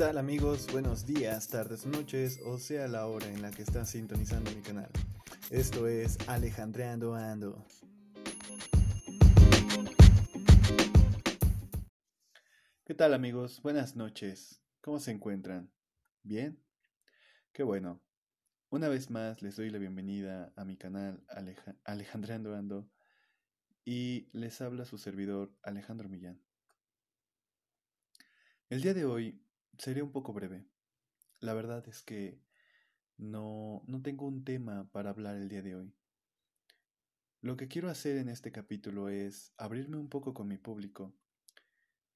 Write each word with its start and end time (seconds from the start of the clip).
tal 0.00 0.16
amigos? 0.16 0.66
Buenos 0.72 1.04
días, 1.04 1.48
tardes, 1.48 1.84
noches, 1.84 2.40
o 2.46 2.56
sea 2.56 2.88
la 2.88 3.06
hora 3.06 3.26
en 3.26 3.42
la 3.42 3.50
que 3.50 3.60
están 3.60 3.84
sintonizando 3.84 4.50
mi 4.50 4.62
canal. 4.62 4.88
Esto 5.50 5.86
es 5.86 6.16
Alejandreando 6.26 7.14
Ando. 7.14 7.66
¿Qué 12.86 12.94
tal 12.94 13.12
amigos? 13.12 13.60
Buenas 13.60 13.94
noches. 13.94 14.62
¿Cómo 14.80 15.00
se 15.00 15.10
encuentran? 15.10 15.70
¿Bien? 16.22 16.58
Qué 17.52 17.62
bueno. 17.62 18.00
Una 18.70 18.88
vez 18.88 19.10
más 19.10 19.42
les 19.42 19.56
doy 19.56 19.68
la 19.68 19.76
bienvenida 19.76 20.50
a 20.56 20.64
mi 20.64 20.78
canal 20.78 21.22
Alejandreando 21.84 22.56
Ando 22.56 22.88
y 23.84 24.30
les 24.32 24.62
habla 24.62 24.86
su 24.86 24.96
servidor 24.96 25.54
Alejandro 25.62 26.08
Millán. 26.08 26.40
El 28.70 28.80
día 28.80 28.94
de 28.94 29.04
hoy 29.04 29.44
seré 29.80 30.02
un 30.02 30.12
poco 30.12 30.32
breve. 30.32 30.66
La 31.40 31.54
verdad 31.54 31.88
es 31.88 32.02
que 32.02 32.38
no, 33.16 33.82
no 33.86 34.02
tengo 34.02 34.26
un 34.26 34.44
tema 34.44 34.90
para 34.92 35.10
hablar 35.10 35.36
el 35.36 35.48
día 35.48 35.62
de 35.62 35.74
hoy. 35.74 35.94
Lo 37.40 37.56
que 37.56 37.68
quiero 37.68 37.88
hacer 37.88 38.18
en 38.18 38.28
este 38.28 38.52
capítulo 38.52 39.08
es 39.08 39.54
abrirme 39.56 39.96
un 39.96 40.10
poco 40.10 40.34
con 40.34 40.48
mi 40.48 40.58
público, 40.58 41.14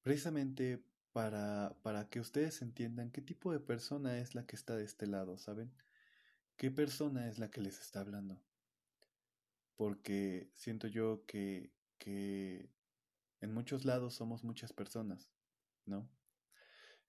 precisamente 0.03 0.85
para, 1.11 1.75
para 1.81 2.07
que 2.07 2.19
ustedes 2.19 2.61
entiendan 2.61 3.09
qué 3.09 3.21
tipo 3.21 3.51
de 3.51 3.59
persona 3.59 4.19
es 4.19 4.35
la 4.35 4.45
que 4.45 4.55
está 4.55 4.75
de 4.75 4.85
este 4.85 5.07
lado, 5.07 5.39
¿saben? 5.39 5.73
¿Qué 6.57 6.69
persona 6.69 7.27
es 7.27 7.39
la 7.39 7.49
que 7.49 7.61
les 7.61 7.79
está 7.79 8.01
hablando? 8.01 8.39
Porque 9.75 10.51
siento 10.53 10.87
yo 10.87 11.25
que, 11.25 11.71
que 11.97 12.69
en 13.41 13.51
muchos 13.51 13.85
lados 13.85 14.13
somos 14.13 14.43
muchas 14.43 14.71
personas, 14.71 15.31
¿no? 15.85 16.07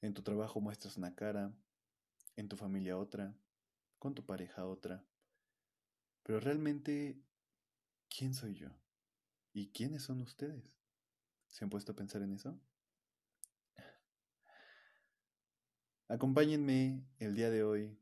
En 0.00 0.14
tu 0.14 0.22
trabajo 0.22 0.60
muestras 0.60 0.96
una 0.96 1.14
cara, 1.14 1.52
en 2.36 2.48
tu 2.48 2.56
familia 2.56 2.98
otra, 2.98 3.34
con 3.98 4.14
tu 4.14 4.24
pareja 4.24 4.66
otra. 4.66 5.04
Pero 6.22 6.40
realmente, 6.40 7.20
¿quién 8.08 8.34
soy 8.34 8.54
yo? 8.54 8.68
¿Y 9.52 9.68
quiénes 9.68 10.02
son 10.02 10.20
ustedes? 10.20 10.76
¿Se 11.48 11.64
han 11.64 11.70
puesto 11.70 11.92
a 11.92 11.96
pensar 11.96 12.22
en 12.22 12.32
eso? 12.32 12.60
Acompáñenme 16.08 17.04
el 17.18 17.34
día 17.34 17.50
de 17.50 17.64
hoy 17.64 17.98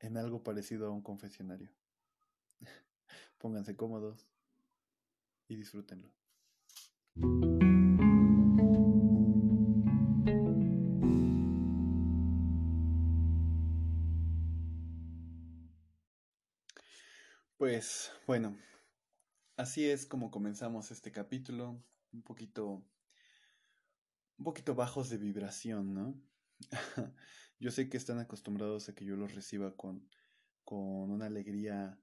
en 0.00 0.16
algo 0.16 0.42
parecido 0.42 0.86
a 0.86 0.90
un 0.90 1.02
confesionario. 1.02 1.70
Pónganse 3.38 3.76
cómodos 3.76 4.28
y 5.48 5.56
disfrútenlo. 5.56 6.12
Pues 17.66 18.12
bueno, 18.28 18.56
así 19.56 19.90
es 19.90 20.06
como 20.06 20.30
comenzamos 20.30 20.92
este 20.92 21.10
capítulo, 21.10 21.82
un 22.12 22.22
poquito 22.22 22.86
un 24.38 24.44
poquito 24.44 24.76
bajos 24.76 25.10
de 25.10 25.18
vibración, 25.18 25.92
¿no? 25.92 26.14
yo 27.58 27.72
sé 27.72 27.88
que 27.88 27.96
están 27.96 28.20
acostumbrados 28.20 28.88
a 28.88 28.94
que 28.94 29.04
yo 29.04 29.16
los 29.16 29.34
reciba 29.34 29.76
con, 29.76 30.08
con 30.62 31.10
una 31.10 31.26
alegría 31.26 31.98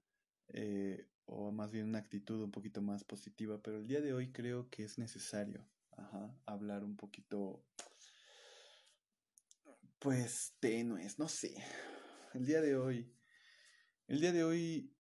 eh, 0.50 1.08
o 1.28 1.54
más 1.54 1.72
bien 1.72 1.88
una 1.88 2.00
actitud 2.00 2.44
un 2.44 2.52
poquito 2.52 2.82
más 2.82 3.06
positiva, 3.06 3.62
pero 3.64 3.78
el 3.78 3.88
día 3.88 4.02
de 4.02 4.14
hoy 4.14 4.34
creo 4.34 4.70
que 4.70 4.84
es 4.84 4.98
necesario 4.98 5.66
hablar 6.46 6.84
un 6.84 6.98
poquito, 6.98 7.64
pues, 9.98 10.58
tenues, 10.60 11.20
no 11.20 11.30
sé. 11.30 11.56
El 12.34 12.46
día 12.46 12.60
de 12.60 12.76
hoy, 12.76 13.16
el 14.08 14.20
día 14.20 14.34
de 14.34 14.44
hoy 14.44 14.94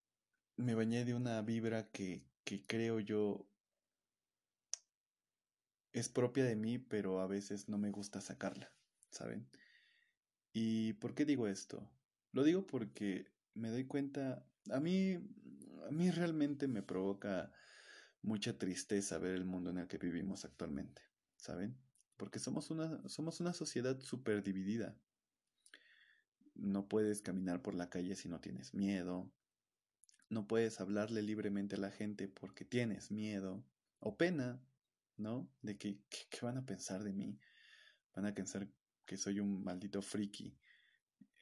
me 0.57 0.75
bañé 0.75 1.05
de 1.05 1.13
una 1.13 1.41
vibra 1.41 1.89
que, 1.91 2.25
que 2.43 2.65
creo 2.65 2.99
yo 2.99 3.47
es 5.93 6.09
propia 6.09 6.43
de 6.43 6.55
mí, 6.55 6.79
pero 6.79 7.21
a 7.21 7.27
veces 7.27 7.69
no 7.69 7.77
me 7.77 7.91
gusta 7.91 8.19
sacarla, 8.19 8.73
¿saben? 9.09 9.47
¿Y 10.51 10.93
por 10.93 11.13
qué 11.13 11.25
digo 11.25 11.47
esto? 11.47 11.89
Lo 12.31 12.43
digo 12.43 12.65
porque 12.65 13.31
me 13.53 13.69
doy 13.69 13.85
cuenta, 13.85 14.45
a 14.71 14.79
mí, 14.79 15.13
a 15.87 15.91
mí 15.91 16.11
realmente 16.11 16.67
me 16.67 16.81
provoca 16.81 17.51
mucha 18.23 18.57
tristeza 18.57 19.19
ver 19.19 19.35
el 19.35 19.45
mundo 19.45 19.69
en 19.69 19.77
el 19.77 19.87
que 19.87 19.97
vivimos 19.97 20.45
actualmente, 20.45 21.01
¿saben? 21.35 21.77
Porque 22.17 22.39
somos 22.39 22.71
una, 22.71 23.07
somos 23.07 23.39
una 23.39 23.53
sociedad 23.53 23.99
súper 23.99 24.43
dividida. 24.43 24.97
No 26.55 26.87
puedes 26.87 27.21
caminar 27.21 27.61
por 27.61 27.75
la 27.75 27.89
calle 27.89 28.15
si 28.15 28.29
no 28.29 28.39
tienes 28.39 28.73
miedo. 28.73 29.31
No 30.33 30.47
puedes 30.47 30.81
hablarle 30.81 31.21
libremente 31.21 31.75
a 31.75 31.79
la 31.79 31.91
gente 31.91 32.27
porque 32.27 32.65
tienes 32.65 33.11
miedo 33.11 33.63
o 33.99 34.17
pena, 34.17 34.59
¿no? 35.15 35.47
De 35.61 35.77
que, 35.77 35.99
¿qué 36.09 36.39
van 36.41 36.57
a 36.57 36.65
pensar 36.65 37.03
de 37.03 37.13
mí? 37.13 37.39
Van 38.15 38.25
a 38.25 38.33
pensar 38.33 38.67
que 39.05 39.15
soy 39.15 39.39
un 39.39 39.63
maldito 39.63 40.01
friki 40.01 40.57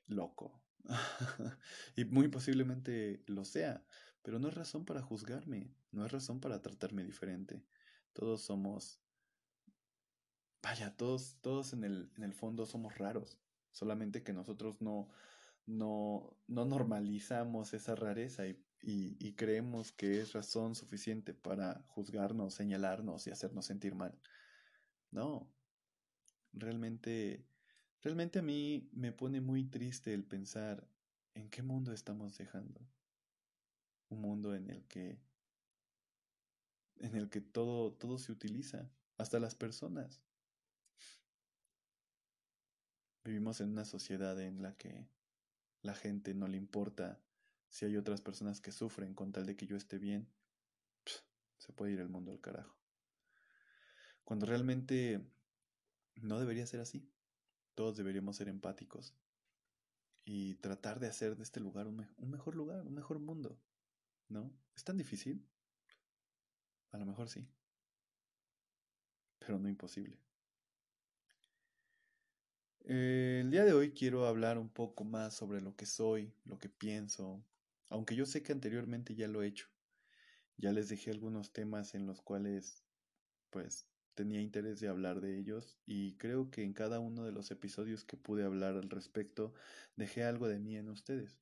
loco. 0.07 0.62
y 1.96 2.03
muy 2.03 2.28
posiblemente 2.28 3.24
lo 3.28 3.46
sea, 3.46 3.81
pero 4.24 4.40
no 4.40 4.50
es 4.50 4.56
razón 4.56 4.84
para 4.84 5.01
juzgarme, 5.01 5.74
no 5.91 6.06
es 6.06 6.12
razón 6.12 6.41
para 6.41 6.62
tratarme 6.62 7.06
diferente. 7.06 7.63
Todos 8.12 8.41
somos... 8.41 9.00
Vaya, 10.62 10.97
todos, 10.97 11.38
todos 11.40 11.72
en 11.72 11.85
el, 11.85 12.12
en 12.18 12.24
el 12.24 12.34
fondo 12.34 12.66
somos 12.66 12.97
raros, 12.97 13.40
solamente 13.72 14.22
que 14.22 14.34
nosotros 14.34 14.81
no, 14.81 15.07
no, 15.66 16.38
no 16.47 16.66
normalizamos 16.66 17.74
esa 17.74 17.96
rareza 17.96 18.46
y 18.47 18.62
y, 18.84 19.34
creemos 19.34 19.92
que 19.92 20.22
es 20.22 20.34
razón 20.34 20.75
suficiente 20.75 21.34
para 21.34 21.84
juzgarnos, 21.90 22.56
señalarnos 22.56 23.28
y 23.28 23.31
hacernos 23.31 23.66
sentir 23.66 23.94
mal. 23.94 24.18
No, 25.12 25.47
realmente, 26.53 27.46
realmente 28.02 28.40
a 28.40 28.42
mí 28.42 28.90
me 28.94 29.12
pone 29.12 29.40
muy 29.40 29.66
triste 29.66 30.14
el 30.14 30.24
pensar 30.24 30.88
en 31.36 31.50
qué 31.50 31.62
mundo 31.62 31.94
estamos 31.94 32.38
dejando. 32.38 32.81
Un 34.09 34.22
mundo 34.22 34.56
en 34.56 34.69
el 34.69 34.84
que, 34.86 35.19
en 36.98 37.16
el 37.16 37.30
que 37.30 37.42
todo, 37.42 37.94
todo 37.94 38.18
se 38.18 38.31
utiliza, 38.31 38.90
hasta 39.18 39.40
las 39.40 39.53
personas. 39.53 40.24
Vivimos 43.24 43.62
en 43.62 43.69
una 43.69 43.86
sociedad 43.86 44.40
en 44.42 44.63
la 44.63 44.75
que 44.75 45.08
la 45.84 45.94
gente 45.94 46.34
no 46.34 46.48
le 46.48 46.58
importa 46.58 47.22
si 47.72 47.86
hay 47.86 47.96
otras 47.96 48.22
personas 48.22 48.59
que 48.59 48.74
sufren 48.74 49.16
con 49.16 49.32
tal 49.32 49.46
de 49.46 49.56
que 49.56 49.66
yo 49.66 49.78
esté 49.78 49.98
bien, 49.98 50.28
se 51.58 51.72
puede 51.72 51.94
ir 51.94 52.02
el 52.02 52.09
mundo 52.09 52.32
al 52.32 52.42
carajo. 52.42 52.78
Cuando 54.26 54.46
realmente 54.46 55.26
no 56.18 56.38
debería 56.38 56.68
ser 56.68 56.81
así. 56.81 57.10
Todos 57.74 57.96
deberíamos 57.96 58.36
ser 58.36 58.50
empáticos 58.50 59.16
y 60.26 60.56
tratar 60.56 61.00
de 61.00 61.08
hacer 61.08 61.38
de 61.38 61.44
este 61.44 61.62
lugar 61.62 61.88
un, 61.88 62.06
mejor 62.30 62.56
lugar, 62.56 62.86
un 62.86 62.94
mejor 62.94 63.20
mundo. 63.20 63.58
¿No? 64.28 64.54
¿Es 64.76 64.84
tan 64.84 64.98
difícil? 64.98 65.48
A 66.92 66.98
lo 66.98 67.06
mejor 67.06 67.30
sí. 67.30 67.48
Pero 69.40 69.60
no 69.60 69.70
imposible. 69.70 70.20
el 72.84 73.50
día 73.50 73.64
de 73.64 73.72
hoy 73.72 73.94
quiero 73.94 74.28
hablar 74.28 74.58
un 74.58 74.70
poco 74.70 75.06
más 75.06 75.34
sobre 75.34 75.62
lo 75.62 75.76
que 75.78 75.86
soy, 75.86 76.34
lo 76.44 76.60
que 76.60 76.68
pienso, 76.68 77.46
aunque 77.91 78.16
yo 78.16 78.25
sé 78.25 78.41
que 78.41 78.53
anteriormente 78.53 79.16
ya 79.16 79.28
lo 79.28 79.44
he 79.44 79.47
hecho. 79.47 79.68
Ya 80.57 80.72
les 80.72 80.90
dejé 80.90 81.12
algunos 81.12 81.52
temas 81.52 81.94
en 81.94 82.07
los 82.07 82.21
cuales 82.21 82.83
pues 83.50 83.86
tenía 84.16 84.42
interés 84.42 84.80
de 84.80 84.88
hablar 84.88 85.19
de 85.19 85.38
ellos 85.38 85.77
y 85.86 86.16
creo 86.16 86.50
que 86.51 86.63
en 86.63 86.74
cada 86.74 87.00
uno 87.00 87.24
de 87.25 87.33
los 87.33 87.51
episodios 87.51 88.06
que 88.06 88.18
pude 88.18 88.44
hablar 88.44 88.75
al 88.75 88.89
respecto 88.89 89.54
dejé 89.98 90.24
algo 90.24 90.48
de 90.48 90.60
mí 90.60 90.77
en 90.77 90.88
ustedes. 90.89 91.38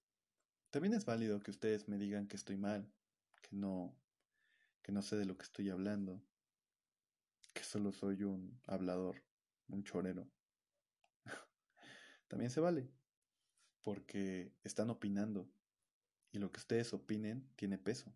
También 0.72 0.96
es 0.96 1.06
válido 1.06 1.40
que 1.40 1.52
ustedes 1.52 1.88
me 1.88 2.00
digan 2.00 2.28
que 2.28 2.36
estoy 2.36 2.58
mal, 2.58 2.92
que 3.42 3.56
no 3.56 3.96
que 4.82 4.92
no 4.92 5.04
sé 5.04 5.18
de 5.18 5.26
lo 5.26 5.38
que 5.38 5.44
estoy 5.44 5.70
hablando, 5.70 6.20
que 7.54 7.64
solo 7.64 7.92
soy 7.92 8.24
un 8.24 8.60
hablador, 8.66 9.24
un 9.68 9.84
chorero. 9.84 10.28
También 12.28 12.50
se 12.50 12.60
vale, 12.60 12.90
porque 13.84 14.52
están 14.64 14.90
opinando 14.90 15.48
y 16.32 16.40
lo 16.40 16.52
que 16.52 16.60
ustedes 16.60 16.94
opinen 16.94 17.48
tiene 17.56 17.78
peso. 17.78 18.14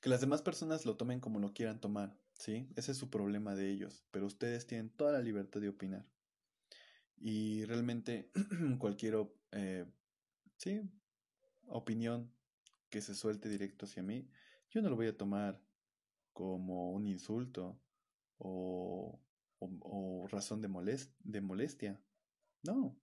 Que 0.00 0.08
las 0.08 0.20
demás 0.20 0.42
personas 0.42 0.84
lo 0.84 0.96
tomen 0.96 1.20
como 1.20 1.38
lo 1.38 1.54
quieran 1.54 1.80
tomar, 1.80 2.16
¿sí? 2.34 2.68
Ese 2.76 2.92
es 2.92 2.98
su 2.98 3.10
problema 3.10 3.54
de 3.54 3.70
ellos, 3.70 4.04
pero 4.10 4.26
ustedes 4.26 4.66
tienen 4.66 4.90
toda 4.90 5.12
la 5.12 5.20
libertad 5.20 5.60
de 5.60 5.70
opinar. 5.70 6.06
Y 7.16 7.64
realmente 7.64 8.30
cualquier, 8.78 9.16
eh, 9.52 9.86
sí, 10.58 10.82
opinión 11.66 12.30
que 12.90 13.00
se 13.00 13.14
suelte 13.14 13.48
directo 13.48 13.86
hacia 13.86 14.02
mí, 14.02 14.28
yo 14.70 14.82
no 14.82 14.90
lo 14.90 14.96
voy 14.96 15.06
a 15.06 15.16
tomar 15.16 15.60
como 16.32 16.92
un 16.92 17.06
insulto 17.06 17.80
o, 18.38 19.20
o, 19.58 20.26
razón 20.28 20.60
de, 20.60 20.68
de 21.20 21.40
molestia. 21.40 22.00
No. 22.62 22.96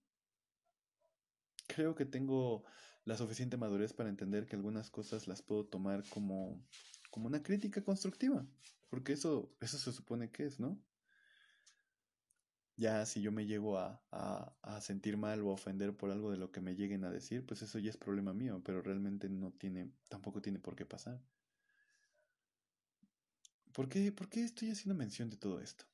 Creo 1.67 1.95
que 1.95 2.05
tengo 2.05 2.65
la 3.05 3.17
suficiente 3.17 3.57
madurez 3.57 3.93
para 3.93 4.09
entender 4.09 4.45
que 4.45 4.55
algunas 4.55 4.89
cosas 4.89 5.27
las 5.27 5.41
puedo 5.41 5.65
tomar 5.65 6.03
como, 6.09 6.63
como 7.09 7.27
una 7.27 7.41
crítica 7.41 7.83
constructiva. 7.83 8.45
Porque 8.89 9.13
eso, 9.13 9.55
eso 9.59 9.77
se 9.77 9.91
supone 9.91 10.31
que 10.31 10.45
es, 10.45 10.59
¿no? 10.59 10.79
Ya 12.77 13.05
si 13.05 13.21
yo 13.21 13.31
me 13.31 13.45
llego 13.45 13.77
a, 13.77 14.03
a, 14.11 14.81
sentir 14.81 15.17
mal 15.17 15.41
o 15.41 15.49
a 15.49 15.53
ofender 15.53 15.95
por 15.95 16.09
algo 16.09 16.31
de 16.31 16.37
lo 16.37 16.51
que 16.51 16.61
me 16.61 16.75
lleguen 16.75 17.03
a 17.03 17.11
decir, 17.11 17.45
pues 17.45 17.61
eso 17.61 17.77
ya 17.79 17.89
es 17.89 17.97
problema 17.97 18.33
mío, 18.33 18.61
pero 18.63 18.81
realmente 18.81 19.29
no 19.29 19.51
tiene, 19.51 19.91
tampoco 20.09 20.41
tiene 20.41 20.59
por 20.59 20.75
qué 20.75 20.85
pasar. 20.85 21.21
¿Por 23.71 23.87
qué, 23.87 24.11
¿Por 24.11 24.29
qué 24.29 24.43
estoy 24.43 24.71
haciendo 24.71 24.95
mención 24.95 25.29
de 25.29 25.37
todo 25.37 25.61
esto? 25.61 25.85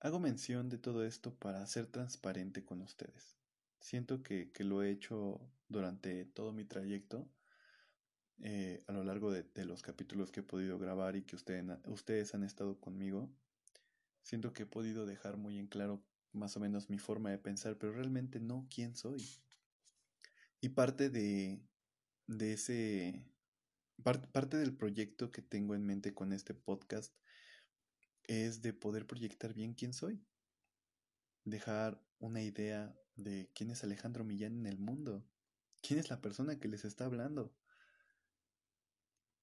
Hago 0.00 0.18
mención 0.18 0.68
de 0.68 0.78
todo 0.78 1.04
esto 1.04 1.34
para 1.34 1.66
ser 1.66 1.86
transparente 1.86 2.64
con 2.64 2.80
ustedes. 2.80 3.41
Siento 3.82 4.22
que, 4.22 4.48
lo 4.60 4.84
he 4.84 4.90
hecho 4.90 5.40
durante 5.68 6.24
todo 6.24 6.52
mi 6.52 6.64
trayecto, 6.64 7.28
eh, 8.40 8.84
a 8.86 8.92
lo 8.92 9.02
largo 9.02 9.32
de, 9.32 9.64
los 9.64 9.82
capítulos 9.82 10.30
que 10.30 10.40
he 10.40 10.44
podido 10.44 10.78
grabar 10.78 11.16
y 11.16 11.24
que 11.24 11.34
ustedes 11.34 12.34
han 12.34 12.44
estado 12.44 12.78
conmigo. 12.78 13.28
Siento 14.22 14.52
que 14.52 14.62
he 14.62 14.66
podido 14.66 15.04
dejar 15.04 15.36
muy 15.36 15.58
en 15.58 15.66
claro 15.66 16.00
más 16.32 16.56
o 16.56 16.60
menos 16.60 16.90
mi 16.90 16.98
forma 16.98 17.30
de 17.30 17.38
pensar, 17.38 17.76
pero 17.76 17.92
realmente 17.92 18.38
no 18.38 18.68
quién 18.72 18.94
soy. 18.94 19.28
Y 20.60 20.68
parte 20.70 21.10
de, 21.10 21.60
de 22.28 22.52
ese, 22.52 23.26
parte 24.00 24.58
del 24.58 24.76
proyecto 24.76 25.32
que 25.32 25.42
tengo 25.42 25.74
en 25.74 25.84
mente 25.84 26.14
con 26.14 26.32
este 26.32 26.54
podcast 26.54 27.12
es 28.22 28.62
de 28.62 28.72
poder 28.72 29.08
proyectar 29.08 29.54
bien 29.54 29.74
quién 29.74 29.92
soy. 29.92 30.24
Dejar 31.44 32.00
una 32.20 32.42
idea 32.42 32.96
de 33.16 33.50
quién 33.54 33.70
es 33.70 33.84
Alejandro 33.84 34.24
Millán 34.24 34.60
en 34.60 34.66
el 34.66 34.78
mundo. 34.78 35.24
¿Quién 35.80 35.98
es 35.98 36.10
la 36.10 36.20
persona 36.20 36.58
que 36.58 36.68
les 36.68 36.84
está 36.84 37.04
hablando? 37.04 37.52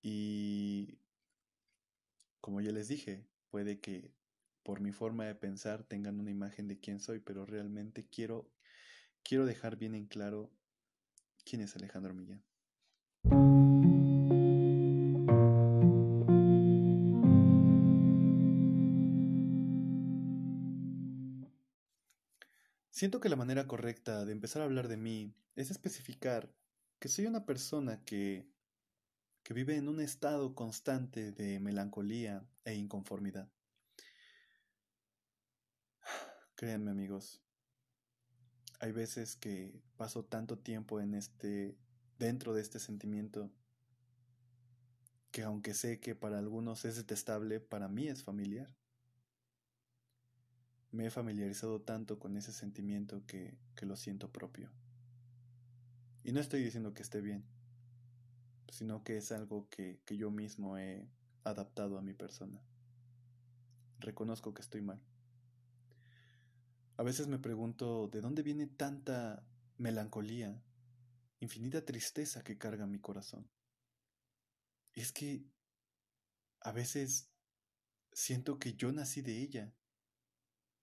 Y 0.02 1.00
como 2.42 2.62
ya 2.62 2.72
les 2.72 2.88
dije, 2.88 3.28
puede 3.50 3.80
que 3.80 4.14
por 4.64 4.80
mi 4.82 4.92
forma 4.92 5.26
de 5.26 5.36
pensar 5.36 5.84
tengan 5.84 6.20
una 6.20 6.32
imagen 6.32 6.68
de 6.68 6.80
quién 6.80 7.00
soy, 7.00 7.20
pero 7.20 7.46
realmente 7.46 8.08
quiero 8.08 8.50
quiero 9.24 9.46
dejar 9.46 9.78
bien 9.78 9.96
en 9.96 10.06
claro 10.08 10.52
quién 11.44 11.62
es 11.62 11.76
Alejandro 11.76 12.14
Millán. 12.14 12.44
Siento 23.00 23.22
que 23.22 23.30
la 23.30 23.38
manera 23.38 23.66
correcta 23.66 24.26
de 24.26 24.34
empezar 24.34 24.62
a 24.62 24.66
hablar 24.66 24.90
de 24.90 24.98
mí 24.98 25.34
es 25.56 25.72
especificar 25.72 26.54
que 27.00 27.08
soy 27.08 27.28
una 27.28 27.46
persona 27.46 28.04
que, 28.04 28.52
que 29.42 29.54
vive 29.54 29.78
en 29.78 29.88
un 29.88 30.02
estado 30.02 30.54
constante 30.54 31.32
de 31.32 31.62
melancolía 31.62 32.46
e 32.66 32.76
inconformidad. 32.76 33.50
Créanme 36.56 36.92
amigos, 36.92 37.42
hay 38.82 38.92
veces 38.92 39.38
que 39.38 39.82
paso 39.96 40.26
tanto 40.26 40.60
tiempo 40.60 41.00
en 41.00 41.14
este 41.14 41.78
dentro 42.18 42.54
de 42.54 42.62
este 42.62 42.80
sentimiento 42.80 43.50
que 45.32 45.44
aunque 45.44 45.74
sé 45.74 46.02
que 46.02 46.16
para 46.16 46.38
algunos 46.38 46.84
es 46.84 46.98
detestable, 46.98 47.62
para 47.62 47.88
mí 47.88 48.10
es 48.10 48.26
familiar 48.26 48.76
me 50.92 51.06
he 51.06 51.10
familiarizado 51.10 51.82
tanto 51.82 52.20
con 52.20 52.36
ese 52.38 52.52
sentimiento 52.52 53.26
que, 53.26 53.58
lo 53.82 53.96
siento 53.96 54.32
propio. 54.32 54.70
Y 56.24 56.32
no 56.32 56.40
estoy 56.40 56.64
diciendo 56.64 56.94
que 56.94 57.02
esté 57.02 57.22
bien, 57.22 57.46
sino 58.70 59.04
que 59.04 59.18
es 59.18 59.32
algo 59.32 59.70
que, 59.70 60.02
que 60.06 60.18
yo 60.18 60.32
mismo 60.32 60.78
he 60.78 61.10
adaptado 61.44 61.98
a 61.98 62.02
mi 62.02 62.14
persona. 62.14 62.62
Reconozco 64.00 64.54
que 64.54 64.62
estoy 64.62 64.82
mal. 64.82 65.02
A 66.98 67.04
veces 67.04 67.28
me 67.28 67.40
pregunto 67.40 68.10
de 68.10 68.20
dónde 68.20 68.44
viene 68.44 68.68
tanta 68.68 69.46
melancolía, 69.78 70.62
infinita 71.40 71.86
tristeza 71.86 72.44
que 72.44 72.58
carga 72.58 72.86
mi 72.86 73.00
corazón. 73.00 73.50
Es 74.94 75.14
que 75.14 75.46
a 76.60 76.74
veces 76.74 77.30
siento 78.12 78.60
que 78.60 78.74
yo 78.74 78.92
nací 78.92 79.22
de 79.22 79.42
ella 79.42 79.74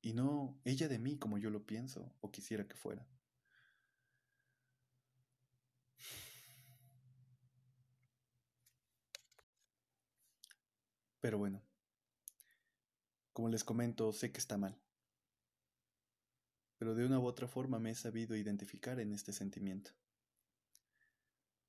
y 0.03 0.13
no 0.13 0.59
ella 0.65 0.89
de 0.89 0.99
mí 0.99 1.19
como 1.19 1.39
yo 1.39 1.51
lo 1.51 1.67
pienso 1.67 2.15
o 2.21 2.31
quisiera 2.31 2.67
que 2.67 2.77
fuera. 2.77 3.07
Pero 11.21 11.39
bueno, 11.39 11.61
como 13.33 13.49
les 13.49 13.65
comento, 13.65 14.13
sé 14.13 14.33
que 14.33 14.39
está 14.39 14.57
mal. 14.57 14.79
Pero 16.79 16.95
de 16.95 17.05
una 17.05 17.19
u 17.19 17.27
otra 17.27 17.49
forma 17.49 17.79
me 17.79 17.91
he 17.91 17.95
sabido 17.95 18.37
identificar 18.37 19.01
en 19.01 19.13
este 19.13 19.33
sentimiento. 19.33 19.91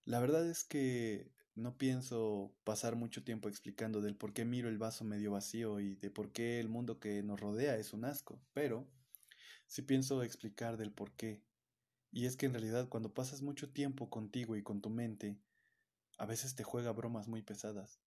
La 0.05 0.19
verdad 0.19 0.49
es 0.49 0.63
que 0.63 1.31
no 1.57 1.75
pienso 1.75 2.53
pasar 2.63 2.95
mucho 2.95 3.23
tiempo 3.23 3.49
explicando 3.49 3.99
del 3.99 4.15
por 4.15 4.31
qué 4.31 4.45
miro 4.45 4.69
el 4.69 4.77
vaso 4.77 5.03
medio 5.03 5.31
vacío 5.31 5.79
y 5.79 5.95
de 5.95 6.11
por 6.11 6.31
qué 6.31 6.59
el 6.59 6.69
mundo 6.69 6.99
que 6.99 7.23
nos 7.23 7.39
rodea 7.39 7.77
es 7.77 7.93
un 7.93 8.05
asco, 8.05 8.39
pero 8.53 8.87
sí 9.65 9.81
pienso 9.81 10.21
explicar 10.21 10.77
del 10.77 10.91
por 10.91 11.11
qué. 11.13 11.41
Y 12.11 12.27
es 12.27 12.37
que 12.37 12.45
en 12.45 12.53
realidad 12.53 12.87
cuando 12.89 13.11
pasas 13.11 13.41
mucho 13.41 13.71
tiempo 13.71 14.07
contigo 14.11 14.55
y 14.55 14.61
con 14.61 14.81
tu 14.81 14.91
mente, 14.91 15.39
a 16.19 16.27
veces 16.27 16.53
te 16.53 16.63
juega 16.63 16.91
bromas 16.91 17.27
muy 17.27 17.41
pesadas. 17.41 17.99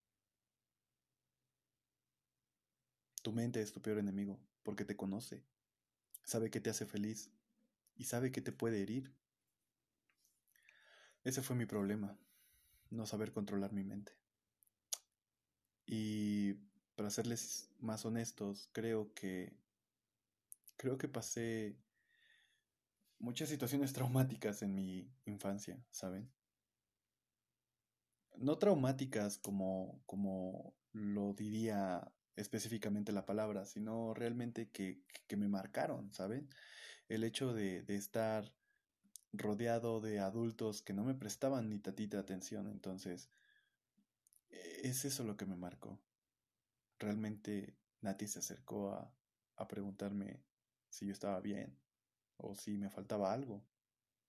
Tu 3.23 3.33
mente 3.33 3.61
es 3.61 3.73
tu 3.73 3.83
peor 3.83 3.99
enemigo, 3.99 4.39
porque 4.63 4.85
te 4.85 4.97
conoce, 4.97 5.45
sabe 6.23 6.51
que 6.51 6.61
te 6.61 6.71
hace 6.71 6.87
feliz 6.87 7.33
y 7.97 8.05
sabe 8.05 8.31
que 8.31 8.43
te 8.43 8.53
puede 8.53 8.81
herir. 8.81 9.13
Ese 11.25 11.43
fue 11.43 11.57
mi 11.57 11.67
problema 11.67 12.17
no 12.91 13.07
saber 13.07 13.33
controlar 13.33 13.73
mi 13.73 13.85
mente. 13.85 14.13
Y 15.87 16.55
para 16.95 17.11
serles 17.11 17.71
más 17.79 18.05
honestos, 18.05 18.69
creo 18.73 19.15
que 19.15 19.57
creo 20.77 20.97
que 20.97 21.09
pasé 21.09 21.77
muchas 23.19 23.49
situaciones 23.51 23.93
traumáticas 23.93 24.63
en 24.63 24.75
mi 24.75 25.13
infancia, 25.27 25.79
¿saben? 25.91 26.33
No 28.37 28.57
traumáticas 28.57 29.37
como, 29.37 30.03
como 30.07 30.75
lo 30.93 31.35
diría 31.35 32.11
específicamente 32.37 33.13
la 33.13 33.27
palabra, 33.27 33.67
sino 33.67 34.15
realmente 34.15 34.71
que, 34.71 35.03
que 35.27 35.37
me 35.37 35.49
marcaron, 35.49 36.13
¿saben? 36.15 36.49
El 37.09 37.25
hecho 37.25 37.53
de, 37.53 37.83
de 37.83 37.97
estar 37.97 38.51
rodeado 39.33 40.01
de 40.01 40.21
adultos 40.21 40.83
que 40.83 40.93
no 40.93 41.05
me 41.05 41.15
prestaban 41.15 41.69
ni 41.69 41.79
tatita 41.79 42.19
atención. 42.19 42.69
Entonces, 42.69 43.31
e-, 44.51 44.89
es 44.89 45.05
eso 45.05 45.25
lo 45.25 45.37
que 45.37 45.47
me 45.47 45.57
marcó. 45.57 45.99
Realmente 46.99 47.77
Nati 48.01 48.27
se 48.27 48.41
acercó 48.41 48.93
a, 48.93 49.13
a 49.57 49.69
preguntarme 49.69 50.43
si 50.89 51.07
yo 51.07 51.13
estaba 51.13 51.41
bien 51.41 51.77
o 52.37 52.55
si 52.55 52.77
me 52.77 52.91
faltaba 52.91 53.33
algo. 53.33 53.63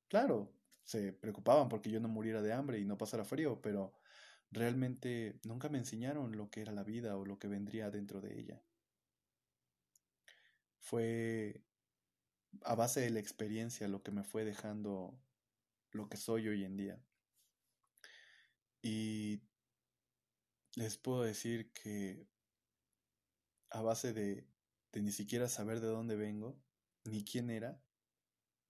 Claro, 0.07 0.53
se 0.83 1.13
preocupaban 1.13 1.69
porque 1.69 1.89
yo 1.89 1.99
no 1.99 2.07
muriera 2.07 2.41
de 2.41 2.53
hambre 2.53 2.79
y 2.79 2.85
no 2.85 2.97
pasara 2.97 3.23
frío, 3.23 3.61
pero 3.61 3.93
realmente 4.51 5.39
nunca 5.43 5.69
me 5.69 5.77
enseñaron 5.77 6.35
lo 6.35 6.49
que 6.49 6.61
era 6.61 6.73
la 6.73 6.83
vida 6.83 7.17
o 7.17 7.25
lo 7.25 7.39
que 7.39 7.47
vendría 7.47 7.89
dentro 7.89 8.21
de 8.21 8.37
ella. 8.37 8.61
Fue 10.79 11.61
a 12.63 12.75
base 12.75 13.01
de 13.01 13.09
la 13.09 13.19
experiencia 13.19 13.87
lo 13.87 14.03
que 14.03 14.11
me 14.11 14.23
fue 14.23 14.43
dejando 14.43 15.19
lo 15.91 16.09
que 16.09 16.17
soy 16.17 16.47
hoy 16.47 16.63
en 16.63 16.77
día. 16.77 17.03
Y 18.81 19.41
les 20.75 20.97
puedo 20.97 21.23
decir 21.23 21.71
que 21.73 22.27
a 23.69 23.81
base 23.81 24.13
de, 24.13 24.47
de 24.91 25.01
ni 25.01 25.11
siquiera 25.11 25.47
saber 25.47 25.79
de 25.79 25.87
dónde 25.87 26.15
vengo, 26.15 26.59
ni 27.03 27.23
quién 27.23 27.49
era, 27.49 27.81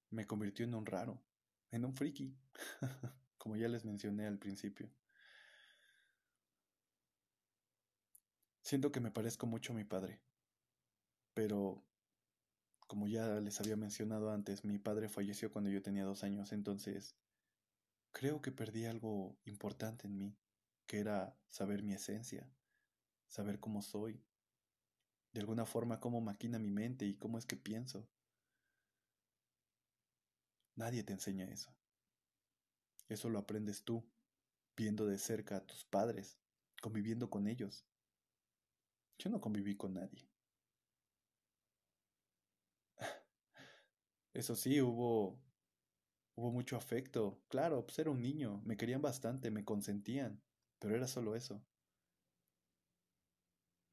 me 0.10 0.28
convirtió 0.28 0.66
en 0.66 0.76
un 0.76 0.86
raro, 0.86 1.24
en 1.72 1.86
un 1.86 1.94
friki, 1.94 2.36
como 3.38 3.56
ya 3.56 3.68
les 3.68 3.86
mencioné 3.86 4.28
al 4.28 4.38
principio. 4.38 4.92
Siento 8.62 8.92
que 8.92 9.00
me 9.00 9.12
parezco 9.12 9.48
mucho 9.48 9.74
a 9.74 9.76
mi 9.76 9.84
padre, 9.84 10.22
pero 11.34 11.84
como 12.92 13.08
ya 13.08 13.40
les 13.40 13.58
había 13.62 13.78
mencionado 13.78 14.34
antes, 14.34 14.66
mi 14.66 14.78
padre 14.78 15.08
falleció 15.08 15.50
cuando 15.50 15.70
yo 15.70 15.82
tenía 15.82 16.04
dos 16.04 16.26
años, 16.26 16.52
entonces 16.52 17.16
creo 18.12 18.42
que 18.42 18.52
perdí 18.52 18.84
algo 18.84 19.40
importante 19.46 20.08
en 20.08 20.18
mí, 20.18 20.38
que 20.88 21.00
era 21.00 21.34
saber 21.48 21.84
mi 21.84 21.94
esencia, 21.94 22.52
saber 23.28 23.62
cómo 23.62 23.82
soy. 23.82 24.22
de 25.32 25.40
alguna 25.40 25.66
forma 25.66 26.02
cómo 26.02 26.20
maquina 26.20 26.60
mi 26.60 26.70
mente 26.70 27.06
y 27.06 27.16
cómo 27.16 27.38
es 27.38 27.46
que 27.46 27.56
pienso. 27.56 28.10
Nadie 30.76 31.06
te 31.06 31.14
enseña 31.14 31.46
eso. 31.46 31.74
Eso 33.08 33.30
lo 33.30 33.40
aprendes 33.40 33.86
tú, 33.86 34.04
viendo 34.76 35.06
de 35.06 35.18
cerca 35.18 35.56
a 35.56 35.66
tus 35.66 35.86
padres, 35.86 36.38
conviviendo 36.82 37.30
con 37.30 37.48
ellos. 37.48 37.86
Yo 39.18 39.30
no 39.30 39.40
conviví 39.40 39.78
con 39.78 39.94
nadie. 39.94 40.31
Eso 44.34 44.56
sí, 44.56 44.82
hubo 44.82 45.40
hubo 46.36 46.52
mucho 46.52 46.76
afecto. 46.78 47.42
Claro, 47.50 47.86
pues 47.86 48.00
era 48.00 48.10
un 48.12 48.22
niño, 48.22 48.62
me 48.66 48.78
querían 48.78 49.02
bastante, 49.02 49.52
me 49.52 49.64
consentían, 49.66 50.42
pero 50.80 50.96
era 50.96 51.08
solo 51.08 51.36
eso. 51.36 51.64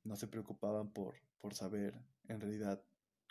No 0.02 0.16
se 0.16 0.26
preocupaban 0.26 0.90
por 0.92 1.14
por 1.40 1.54
saber 1.54 1.94
en 2.28 2.40
realidad 2.40 2.82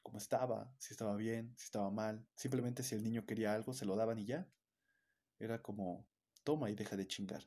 cómo 0.04 0.18
estaba, 0.18 0.74
si 0.80 0.94
estaba 0.94 1.16
bien, 1.16 1.54
si 1.58 1.66
estaba 1.66 1.90
mal. 1.92 2.26
Simplemente 2.36 2.84
si 2.84 2.96
el 2.96 3.04
niño 3.04 3.26
quería 3.26 3.54
algo, 3.54 3.74
se 3.74 3.86
lo 3.86 3.96
daban 3.96 4.20
y 4.20 4.26
ya. 4.26 4.48
Era 5.40 5.62
como, 5.62 6.08
toma 6.44 6.70
y 6.70 6.76
deja 6.76 6.96
de 6.96 7.08
chingar. 7.08 7.44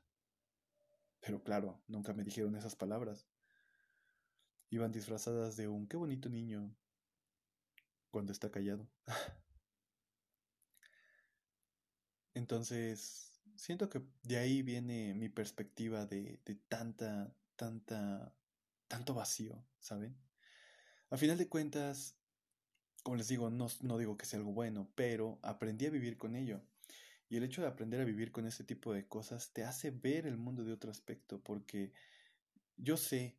Pero 1.21 1.43
claro, 1.43 1.83
nunca 1.87 2.13
me 2.13 2.25
dijeron 2.25 2.57
esas 2.57 2.77
palabras. 2.77 3.27
Iban 4.71 4.93
disfrazadas 4.93 5.57
de 5.57 5.69
un 5.69 5.87
qué 5.87 5.97
bonito 5.97 6.29
niño 6.29 6.75
cuando 8.11 8.33
está 8.33 8.51
callado. 8.51 8.89
Entonces, 12.51 13.31
siento 13.55 13.89
que 13.89 14.03
de 14.25 14.37
ahí 14.39 14.63
viene 14.63 15.15
mi 15.15 15.29
perspectiva 15.29 16.05
de, 16.05 16.41
de 16.45 16.57
tanta, 16.57 17.33
tanta, 17.55 18.35
tanto 18.89 19.15
vacío, 19.15 19.65
¿saben? 19.79 20.17
A 21.11 21.17
final 21.17 21.39
de 21.39 21.49
cuentas, 21.49 22.17
como 23.05 23.15
les 23.15 23.29
digo, 23.29 23.51
no, 23.51 23.69
no 23.83 23.99
digo 23.99 24.17
que 24.17 24.27
sea 24.27 24.41
algo 24.41 24.51
bueno, 24.51 24.91
pero 24.97 25.39
aprendí 25.43 25.87
a 25.87 25.91
vivir 25.91 26.19
con 26.19 26.35
ello. 26.35 26.61
Y 27.29 27.37
el 27.37 27.45
hecho 27.45 27.63
de 27.63 27.69
aprender 27.69 28.01
a 28.01 28.05
vivir 28.05 28.33
con 28.33 28.49
ese 28.49 28.65
tipo 28.65 28.93
de 28.93 29.07
cosas 29.07 29.53
te 29.53 29.63
hace 29.63 29.93
ver 29.93 30.27
el 30.27 30.37
mundo 30.37 30.65
de 30.65 30.73
otro 30.73 30.91
aspecto, 30.91 31.41
porque 31.41 31.93
yo 32.77 32.97
sé 32.97 33.39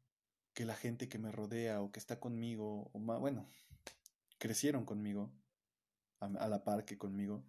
que 0.53 0.63
la 0.63 0.75
gente 0.77 1.09
que 1.09 1.19
me 1.19 1.33
rodea 1.33 1.81
o 1.81 1.91
que 1.91 1.99
está 1.99 2.21
conmigo, 2.21 2.89
o 2.93 2.99
más, 2.99 3.19
bueno, 3.19 3.45
crecieron 4.37 4.85
conmigo, 4.85 5.33
a, 6.21 6.27
a 6.27 6.47
la 6.47 6.63
par 6.63 6.85
que 6.85 6.97
conmigo, 6.97 7.43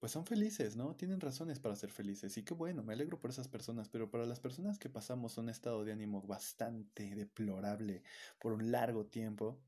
pues 0.00 0.12
son 0.12 0.24
felices, 0.24 0.76
¿no? 0.76 0.96
Tienen 0.96 1.20
razones 1.20 1.60
para 1.60 1.76
ser 1.76 1.90
felices. 1.90 2.36
Y 2.38 2.42
qué 2.42 2.54
bueno, 2.54 2.82
me 2.82 2.94
alegro 2.94 3.20
por 3.20 3.30
esas 3.30 3.48
personas, 3.48 3.90
pero 3.90 4.10
para 4.10 4.24
las 4.24 4.40
personas 4.40 4.78
que 4.78 4.88
pasamos 4.88 5.36
un 5.36 5.50
estado 5.50 5.84
de 5.84 5.92
ánimo 5.92 6.22
bastante 6.22 7.14
deplorable 7.14 8.02
por 8.38 8.54
un 8.54 8.72
largo 8.72 9.04
tiempo, 9.04 9.60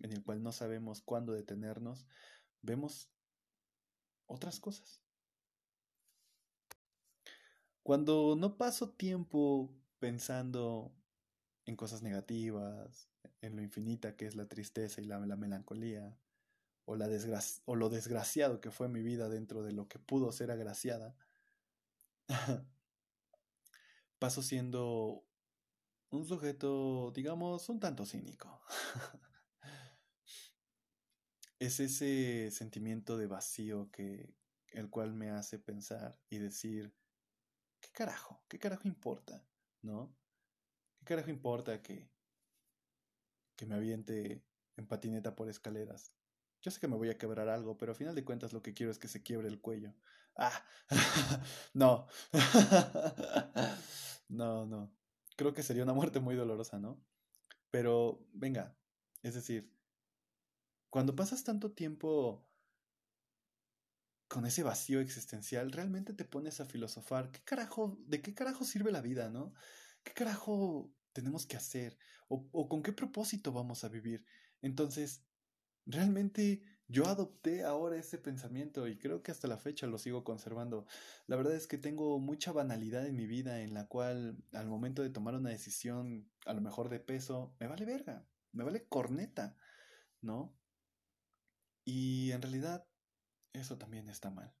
en 0.00 0.12
el 0.12 0.24
cual 0.24 0.42
no 0.42 0.50
sabemos 0.50 1.02
cuándo 1.02 1.32
detenernos, 1.32 2.04
vemos 2.62 3.08
otras 4.26 4.58
cosas. 4.58 5.00
Cuando 7.84 8.34
no 8.36 8.56
paso 8.58 8.90
tiempo 8.90 9.72
pensando 10.00 10.92
en 11.64 11.76
cosas 11.76 12.02
negativas, 12.02 13.08
en 13.40 13.54
lo 13.54 13.62
infinita 13.62 14.16
que 14.16 14.26
es 14.26 14.34
la 14.34 14.48
tristeza 14.48 15.00
y 15.00 15.04
la, 15.04 15.20
la 15.20 15.36
melancolía, 15.36 16.18
o, 16.86 16.96
la 16.96 17.08
o 17.66 17.76
lo 17.76 17.88
desgraciado 17.88 18.60
que 18.60 18.70
fue 18.70 18.88
mi 18.88 19.02
vida 19.02 19.28
dentro 19.28 19.62
de 19.62 19.72
lo 19.72 19.88
que 19.88 19.98
pudo 19.98 20.32
ser 20.32 20.50
agraciada, 20.50 21.14
paso 24.18 24.42
siendo 24.42 25.24
un 26.10 26.24
sujeto, 26.24 27.12
digamos, 27.14 27.68
un 27.68 27.80
tanto 27.80 28.06
cínico. 28.06 28.60
es 31.58 31.80
ese 31.80 32.50
sentimiento 32.50 33.18
de 33.18 33.26
vacío 33.26 33.90
que 33.90 34.34
el 34.68 34.88
cual 34.90 35.12
me 35.14 35.30
hace 35.30 35.58
pensar 35.58 36.18
y 36.30 36.38
decir, 36.38 36.94
¿qué 37.80 37.88
carajo? 37.92 38.42
¿Qué 38.48 38.58
carajo 38.58 38.88
importa? 38.88 39.44
¿No? 39.82 40.14
¿Qué 40.98 41.04
carajo 41.04 41.30
importa 41.30 41.82
que 41.82 42.10
que 43.56 43.66
me 43.66 43.74
aviente 43.74 44.44
en 44.76 44.86
patineta 44.86 45.34
por 45.34 45.48
escaleras? 45.48 46.12
Yo 46.66 46.72
sé 46.72 46.80
que 46.80 46.88
me 46.88 46.96
voy 46.96 47.10
a 47.10 47.16
quebrar 47.16 47.48
algo, 47.48 47.78
pero 47.78 47.92
a 47.92 47.94
final 47.94 48.16
de 48.16 48.24
cuentas 48.24 48.52
lo 48.52 48.60
que 48.60 48.74
quiero 48.74 48.90
es 48.90 48.98
que 48.98 49.06
se 49.06 49.22
quiebre 49.22 49.46
el 49.46 49.60
cuello. 49.60 49.94
Ah, 50.34 50.64
no. 51.74 52.08
no, 54.28 54.66
no. 54.66 54.92
Creo 55.36 55.54
que 55.54 55.62
sería 55.62 55.84
una 55.84 55.94
muerte 55.94 56.18
muy 56.18 56.34
dolorosa, 56.34 56.80
¿no? 56.80 57.00
Pero, 57.70 58.26
venga, 58.32 58.76
es 59.22 59.34
decir, 59.34 59.72
cuando 60.90 61.14
pasas 61.14 61.44
tanto 61.44 61.70
tiempo 61.70 62.44
con 64.26 64.44
ese 64.44 64.64
vacío 64.64 64.98
existencial, 64.98 65.70
realmente 65.70 66.12
te 66.14 66.24
pones 66.24 66.60
a 66.60 66.64
filosofar, 66.64 67.30
¿qué 67.30 67.40
carajo, 67.44 67.96
de 68.06 68.22
qué 68.22 68.34
carajo 68.34 68.64
sirve 68.64 68.90
la 68.90 69.02
vida, 69.02 69.30
no? 69.30 69.54
¿Qué 70.02 70.12
carajo 70.14 70.92
tenemos 71.12 71.46
que 71.46 71.56
hacer? 71.56 71.96
¿O, 72.26 72.48
o 72.50 72.68
con 72.68 72.82
qué 72.82 72.92
propósito 72.92 73.52
vamos 73.52 73.84
a 73.84 73.88
vivir? 73.88 74.24
Entonces, 74.62 75.25
Realmente 75.86 76.62
yo 76.88 77.06
adopté 77.06 77.64
ahora 77.64 77.96
ese 77.96 78.18
pensamiento 78.18 78.88
y 78.88 78.98
creo 78.98 79.22
que 79.22 79.30
hasta 79.30 79.48
la 79.48 79.56
fecha 79.56 79.86
lo 79.86 79.98
sigo 79.98 80.24
conservando. 80.24 80.86
La 81.26 81.36
verdad 81.36 81.54
es 81.54 81.66
que 81.66 81.78
tengo 81.78 82.18
mucha 82.18 82.52
banalidad 82.52 83.06
en 83.06 83.16
mi 83.16 83.26
vida 83.26 83.60
en 83.62 83.72
la 83.74 83.86
cual 83.86 84.36
al 84.52 84.66
momento 84.66 85.02
de 85.02 85.10
tomar 85.10 85.34
una 85.34 85.50
decisión 85.50 86.28
a 86.44 86.52
lo 86.54 86.60
mejor 86.60 86.88
de 86.88 87.00
peso, 87.00 87.54
me 87.60 87.68
vale 87.68 87.84
verga, 87.84 88.26
me 88.52 88.64
vale 88.64 88.86
corneta, 88.88 89.56
¿no? 90.20 90.56
Y 91.84 92.32
en 92.32 92.42
realidad 92.42 92.86
eso 93.52 93.78
también 93.78 94.08
está 94.08 94.30
mal. 94.30 94.52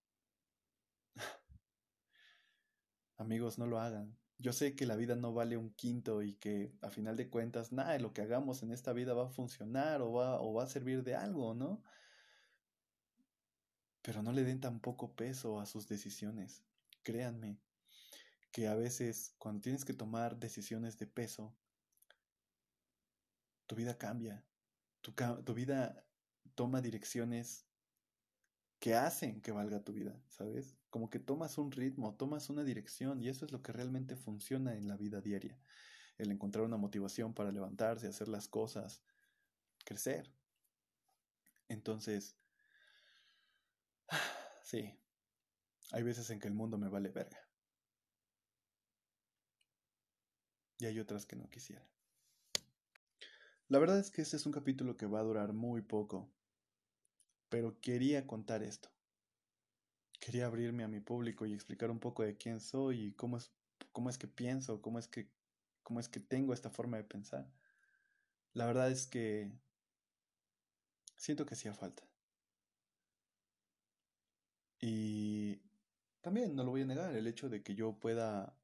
Amigos, 3.18 3.58
no 3.58 3.66
lo 3.66 3.80
hagan. 3.80 4.16
Yo 4.38 4.52
sé 4.52 4.76
que 4.76 4.86
la 4.86 4.96
vida 4.96 5.16
no 5.16 5.32
vale 5.32 5.56
un 5.56 5.70
quinto 5.70 6.22
y 6.22 6.34
que 6.34 6.72
a 6.82 6.90
final 6.90 7.16
de 7.16 7.30
cuentas 7.30 7.72
nada 7.72 7.92
de 7.92 8.00
lo 8.00 8.12
que 8.12 8.20
hagamos 8.20 8.62
en 8.62 8.70
esta 8.70 8.92
vida 8.92 9.14
va 9.14 9.26
a 9.26 9.30
funcionar 9.30 10.02
o 10.02 10.12
va, 10.12 10.40
o 10.40 10.52
va 10.52 10.64
a 10.64 10.68
servir 10.68 11.02
de 11.04 11.14
algo, 11.14 11.54
¿no? 11.54 11.82
Pero 14.02 14.22
no 14.22 14.32
le 14.32 14.44
den 14.44 14.60
tan 14.60 14.80
poco 14.80 15.14
peso 15.16 15.58
a 15.58 15.66
sus 15.66 15.88
decisiones. 15.88 16.62
Créanme 17.02 17.58
que 18.52 18.68
a 18.68 18.74
veces 18.74 19.34
cuando 19.38 19.62
tienes 19.62 19.84
que 19.84 19.94
tomar 19.94 20.38
decisiones 20.38 20.98
de 20.98 21.06
peso, 21.06 21.56
tu 23.66 23.74
vida 23.74 23.98
cambia. 23.98 24.44
Tu, 25.00 25.12
tu 25.12 25.54
vida 25.54 26.04
toma 26.54 26.80
direcciones 26.80 27.66
que 28.78 28.94
hacen 28.94 29.40
que 29.40 29.52
valga 29.52 29.82
tu 29.82 29.92
vida, 29.92 30.20
¿sabes? 30.28 30.76
Como 30.96 31.10
que 31.10 31.18
tomas 31.18 31.58
un 31.58 31.72
ritmo, 31.72 32.14
tomas 32.14 32.48
una 32.48 32.64
dirección 32.64 33.20
y 33.20 33.28
eso 33.28 33.44
es 33.44 33.52
lo 33.52 33.60
que 33.60 33.70
realmente 33.70 34.16
funciona 34.16 34.74
en 34.76 34.88
la 34.88 34.96
vida 34.96 35.20
diaria. 35.20 35.60
El 36.16 36.30
encontrar 36.30 36.64
una 36.64 36.78
motivación 36.78 37.34
para 37.34 37.52
levantarse, 37.52 38.06
hacer 38.06 38.28
las 38.28 38.48
cosas, 38.48 39.02
crecer. 39.84 40.32
Entonces, 41.68 42.34
sí, 44.62 44.98
hay 45.92 46.02
veces 46.02 46.30
en 46.30 46.40
que 46.40 46.48
el 46.48 46.54
mundo 46.54 46.78
me 46.78 46.88
vale 46.88 47.10
verga. 47.10 47.46
Y 50.78 50.86
hay 50.86 50.98
otras 50.98 51.26
que 51.26 51.36
no 51.36 51.50
quisiera. 51.50 51.86
La 53.68 53.78
verdad 53.78 53.98
es 53.98 54.10
que 54.10 54.22
este 54.22 54.38
es 54.38 54.46
un 54.46 54.52
capítulo 54.52 54.96
que 54.96 55.04
va 55.04 55.20
a 55.20 55.24
durar 55.24 55.52
muy 55.52 55.82
poco, 55.82 56.32
pero 57.50 57.78
quería 57.82 58.26
contar 58.26 58.62
esto. 58.62 58.95
Quería 60.20 60.46
abrirme 60.46 60.84
a 60.84 60.88
mi 60.88 61.00
público 61.00 61.46
y 61.46 61.52
explicar 61.52 61.90
un 61.90 62.00
poco 62.00 62.22
de 62.22 62.36
quién 62.36 62.60
soy 62.60 63.06
y 63.06 63.12
cómo 63.12 63.36
es, 63.36 63.52
cómo 63.92 64.10
es 64.10 64.18
que 64.18 64.28
pienso, 64.28 64.82
cómo 64.82 64.98
es 64.98 65.08
que, 65.08 65.28
cómo 65.82 66.00
es 66.00 66.08
que 66.08 66.20
tengo 66.20 66.52
esta 66.52 66.70
forma 66.70 66.96
de 66.96 67.04
pensar. 67.04 67.46
La 68.52 68.66
verdad 68.66 68.90
es 68.90 69.06
que 69.06 69.52
siento 71.16 71.46
que 71.46 71.54
hacía 71.54 71.74
falta. 71.74 72.02
Y 74.80 75.60
también 76.20 76.54
no 76.54 76.64
lo 76.64 76.70
voy 76.70 76.82
a 76.82 76.86
negar, 76.86 77.14
el 77.14 77.26
hecho 77.26 77.48
de 77.48 77.62
que 77.62 77.74
yo 77.74 77.98
pueda 77.98 78.58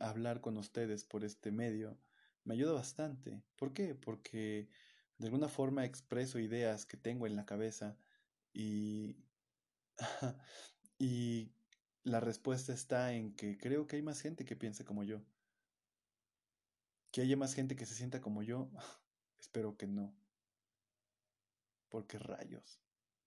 hablar 0.00 0.40
con 0.40 0.56
ustedes 0.56 1.04
por 1.04 1.24
este 1.24 1.50
medio 1.50 1.98
me 2.44 2.54
ayuda 2.54 2.72
bastante. 2.72 3.42
¿Por 3.56 3.72
qué? 3.72 3.94
Porque 3.94 4.68
de 5.18 5.26
alguna 5.26 5.48
forma 5.48 5.84
expreso 5.84 6.38
ideas 6.38 6.86
que 6.86 6.96
tengo 6.96 7.26
en 7.26 7.36
la 7.36 7.44
cabeza 7.44 7.98
y, 8.52 9.16
y 10.98 11.52
la 12.02 12.20
respuesta 12.20 12.72
está 12.72 13.12
en 13.12 13.34
que 13.34 13.56
creo 13.56 13.86
que 13.86 13.96
hay 13.96 14.02
más 14.02 14.20
gente 14.20 14.44
que 14.44 14.56
piense 14.56 14.84
como 14.84 15.04
yo. 15.04 15.22
Que 17.12 17.20
haya 17.20 17.36
más 17.36 17.54
gente 17.54 17.76
que 17.76 17.86
se 17.86 17.94
sienta 17.94 18.20
como 18.20 18.42
yo, 18.42 18.68
espero 19.38 19.76
que 19.76 19.86
no. 19.86 20.14
Porque 21.88 22.18
rayos, 22.18 22.80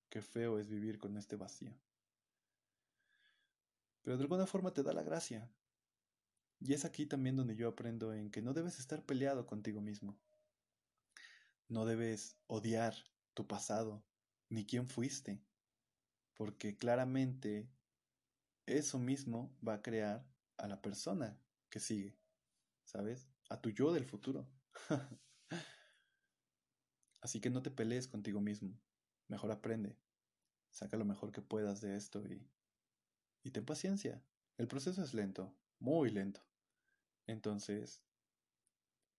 qué 0.09 0.21
feo 0.21 0.59
es 0.59 0.69
vivir 0.69 0.99
con 0.99 1.17
este 1.17 1.35
vacío. 1.35 1.73
Pero 4.03 4.17
de 4.17 4.23
alguna 4.23 4.45
forma 4.45 4.73
te 4.73 4.83
da 4.83 4.93
la 4.93 5.03
gracia. 5.03 5.49
Y 6.59 6.73
es 6.73 6.85
aquí 6.85 7.05
también 7.05 7.35
donde 7.35 7.55
yo 7.55 7.69
aprendo 7.69 8.13
en 8.13 8.29
que 8.29 8.41
no 8.41 8.53
debes 8.53 8.79
estar 8.79 9.03
peleado 9.03 9.47
contigo 9.47 9.81
mismo. 9.81 10.19
No 11.69 11.85
debes 11.85 12.37
odiar 12.47 12.93
tu 13.33 13.47
pasado, 13.47 14.03
ni 14.49 14.65
quién 14.65 14.87
fuiste, 14.87 15.41
porque 16.41 16.75
claramente 16.75 17.69
eso 18.65 18.97
mismo 18.97 19.55
va 19.61 19.75
a 19.75 19.81
crear 19.83 20.25
a 20.57 20.67
la 20.67 20.81
persona 20.81 21.39
que 21.69 21.79
sigue, 21.79 22.17
¿sabes? 22.83 23.29
A 23.51 23.61
tu 23.61 23.69
yo 23.69 23.93
del 23.93 24.05
futuro. 24.05 24.49
Así 27.21 27.39
que 27.41 27.51
no 27.51 27.61
te 27.61 27.69
pelees 27.69 28.07
contigo 28.07 28.41
mismo, 28.41 28.75
mejor 29.27 29.51
aprende, 29.51 29.95
saca 30.71 30.97
lo 30.97 31.05
mejor 31.05 31.31
que 31.31 31.43
puedas 31.43 31.79
de 31.79 31.95
esto 31.95 32.25
y, 32.27 32.49
y 33.43 33.51
ten 33.51 33.63
paciencia. 33.63 34.25
El 34.57 34.67
proceso 34.67 35.03
es 35.03 35.13
lento, 35.13 35.55
muy 35.77 36.09
lento. 36.09 36.41
Entonces, 37.27 38.01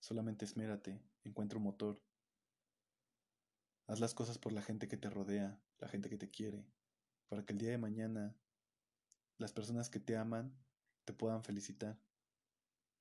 solamente 0.00 0.44
esmérate, 0.44 1.00
encuentra 1.22 1.58
un 1.58 1.66
motor. 1.66 2.02
Haz 3.86 4.00
las 4.00 4.12
cosas 4.12 4.38
por 4.38 4.52
la 4.52 4.62
gente 4.62 4.88
que 4.88 4.96
te 4.96 5.08
rodea, 5.08 5.62
la 5.78 5.86
gente 5.86 6.08
que 6.08 6.18
te 6.18 6.28
quiere, 6.28 6.66
para 7.28 7.44
que 7.44 7.52
el 7.52 7.58
día 7.58 7.70
de 7.70 7.78
mañana 7.78 8.36
las 9.38 9.52
personas 9.52 9.90
que 9.90 10.00
te 10.00 10.16
aman 10.16 10.56
te 11.04 11.12
puedan 11.12 11.42
felicitar. 11.42 11.98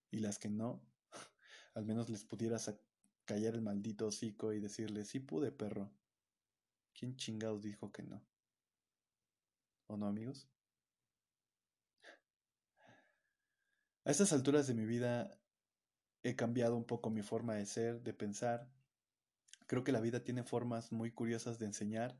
Y 0.09 0.19
las 0.19 0.39
que 0.39 0.49
no, 0.49 0.81
al 1.75 1.85
menos 1.85 2.09
les 2.09 2.25
pudieras 2.25 2.73
callar 3.25 3.53
el 3.53 3.61
maldito 3.61 4.07
hocico 4.07 4.51
y 4.53 4.59
decirle, 4.59 5.05
sí 5.05 5.19
pude, 5.19 5.51
perro. 5.51 5.91
¿Quién 6.93 7.15
chingados 7.15 7.61
dijo 7.61 7.91
que 7.91 8.03
no? 8.03 8.21
¿O 9.87 9.97
no, 9.97 10.07
amigos? 10.07 10.49
A 14.03 14.11
estas 14.11 14.33
alturas 14.33 14.67
de 14.67 14.73
mi 14.73 14.85
vida 14.85 15.39
he 16.23 16.35
cambiado 16.35 16.75
un 16.75 16.85
poco 16.85 17.09
mi 17.09 17.21
forma 17.21 17.55
de 17.55 17.65
ser, 17.65 18.01
de 18.01 18.13
pensar. 18.13 18.67
Creo 19.67 19.83
que 19.83 19.91
la 19.91 20.01
vida 20.01 20.23
tiene 20.23 20.43
formas 20.43 20.91
muy 20.91 21.11
curiosas 21.11 21.59
de 21.59 21.67
enseñar 21.67 22.17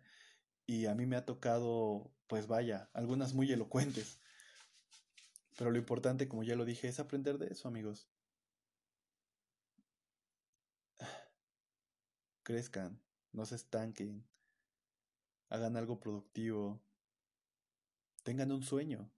y 0.72 0.86
a 0.86 0.96
mí 0.96 1.06
me 1.06 1.18
ha 1.18 1.26
tocado, 1.26 2.10
pues 2.28 2.48
vaya, 2.48 2.90
algunas 2.94 3.34
muy 3.34 3.52
elocuentes. 3.52 4.22
Pero 5.58 5.70
lo 5.70 5.78
importante, 5.78 6.30
como 6.30 6.44
ya 6.44 6.56
lo 6.56 6.64
dije, 6.64 6.88
es 6.88 6.98
aprender 7.02 7.38
de 7.38 7.48
eso, 7.48 7.68
amigos. 7.68 8.08
Crezcan, 12.44 13.02
no 13.34 13.46
se 13.46 13.56
estanquen, 13.56 14.26
hagan 15.50 15.76
algo 15.76 16.00
productivo, 16.00 16.82
tengan 18.24 18.54
un 18.54 18.64
sueño. 18.64 19.12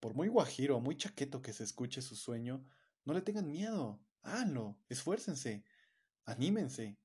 Por 0.00 0.12
muy 0.12 0.28
guajiro, 0.28 0.80
muy 0.80 0.98
chaqueto 0.98 1.40
que 1.40 1.54
se 1.54 1.64
escuche 1.64 2.02
su 2.02 2.14
sueño, 2.14 2.62
no 3.06 3.14
le 3.14 3.22
tengan 3.22 3.50
miedo, 3.50 3.98
háganlo, 4.20 4.76
esfuércense, 4.90 5.64
anímense. 6.26 6.98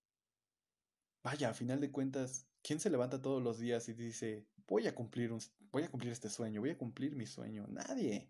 Vaya, 1.24 1.50
a 1.50 1.54
final 1.54 1.80
de 1.80 1.90
cuentas, 1.92 2.48
¿quién 2.62 2.80
se 2.82 2.90
levanta 2.90 3.22
todos 3.22 3.42
los 3.42 3.58
días 3.58 3.88
y 3.88 3.94
dice, 3.94 4.46
voy 4.68 4.88
a 4.88 4.94
cumplir 4.94 5.32
un, 5.32 5.40
voy 5.72 5.84
a 5.84 5.90
cumplir 5.90 6.12
este 6.12 6.30
sueño, 6.30 6.60
voy 6.60 6.72
a 6.72 6.78
cumplir 6.78 7.16
mi 7.16 7.26
sueño? 7.26 7.66
Nadie. 7.70 8.30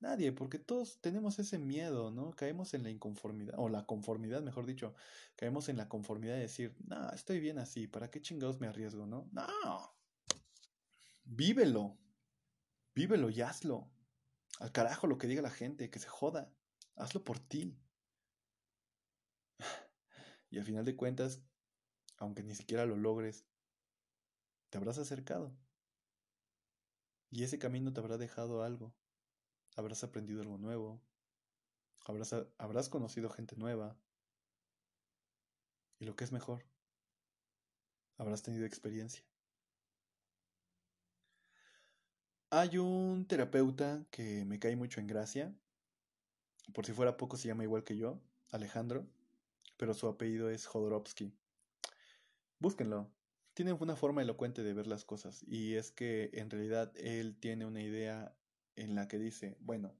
Nadie, 0.00 0.32
porque 0.32 0.58
todos 0.58 0.98
tenemos 1.02 1.38
ese 1.38 1.58
miedo, 1.58 2.10
¿no? 2.10 2.30
Caemos 2.30 2.72
en 2.72 2.82
la 2.82 2.90
inconformidad, 2.90 3.54
o 3.58 3.68
la 3.68 3.84
conformidad, 3.84 4.40
mejor 4.40 4.64
dicho, 4.64 4.94
caemos 5.36 5.68
en 5.68 5.76
la 5.76 5.90
conformidad 5.90 6.36
de 6.36 6.40
decir, 6.40 6.74
no, 6.86 7.10
estoy 7.10 7.38
bien 7.38 7.58
así, 7.58 7.86
¿para 7.86 8.10
qué 8.10 8.22
chingados 8.22 8.58
me 8.58 8.66
arriesgo, 8.66 9.06
no? 9.06 9.28
No. 9.32 9.94
Vívelo. 11.24 11.98
Vívelo 12.94 13.28
y 13.28 13.42
hazlo. 13.42 13.90
Al 14.58 14.72
carajo 14.72 15.06
lo 15.06 15.18
que 15.18 15.26
diga 15.26 15.42
la 15.42 15.50
gente, 15.50 15.90
que 15.90 15.98
se 15.98 16.08
joda. 16.08 16.50
Hazlo 16.96 17.22
por 17.22 17.38
ti. 17.38 17.76
Y 20.52 20.58
al 20.58 20.64
final 20.64 20.84
de 20.84 20.96
cuentas, 20.96 21.44
aunque 22.20 22.44
ni 22.44 22.54
siquiera 22.54 22.86
lo 22.86 22.94
logres, 22.94 23.44
te 24.70 24.78
habrás 24.78 24.98
acercado. 24.98 25.52
Y 27.30 27.42
ese 27.42 27.58
camino 27.58 27.92
te 27.92 27.98
habrá 27.98 28.16
dejado 28.16 28.62
algo 28.62 28.94
habrás 29.76 30.04
aprendido 30.04 30.42
algo 30.42 30.58
nuevo, 30.58 31.00
habrás, 32.06 32.34
habrás 32.58 32.88
conocido 32.88 33.30
gente 33.30 33.56
nueva 33.56 33.96
y 35.98 36.04
lo 36.04 36.16
que 36.16 36.24
es 36.24 36.32
mejor, 36.32 36.64
habrás 38.16 38.42
tenido 38.42 38.64
experiencia. 38.64 39.24
Hay 42.50 42.78
un 42.78 43.26
terapeuta 43.28 44.04
que 44.10 44.44
me 44.44 44.58
cae 44.58 44.74
mucho 44.74 45.00
en 45.00 45.06
gracia, 45.06 45.54
por 46.72 46.84
si 46.84 46.92
fuera 46.92 47.16
poco 47.16 47.36
se 47.36 47.48
llama 47.48 47.64
igual 47.64 47.84
que 47.84 47.96
yo, 47.96 48.20
Alejandro, 48.50 49.06
pero 49.76 49.94
su 49.94 50.08
apellido 50.08 50.50
es 50.50 50.66
Jodorowsky. 50.66 51.32
Búsquenlo, 52.60 53.10
tiene 53.54 53.72
una 53.72 53.96
forma 53.96 54.22
elocuente 54.22 54.62
de 54.62 54.74
ver 54.74 54.86
las 54.86 55.04
cosas 55.04 55.42
y 55.46 55.76
es 55.76 55.90
que 55.90 56.30
en 56.34 56.50
realidad 56.50 56.92
él 56.96 57.36
tiene 57.40 57.64
una 57.64 57.82
idea 57.82 58.36
en 58.76 58.94
la 58.94 59.08
que 59.08 59.18
dice, 59.18 59.56
bueno, 59.60 59.96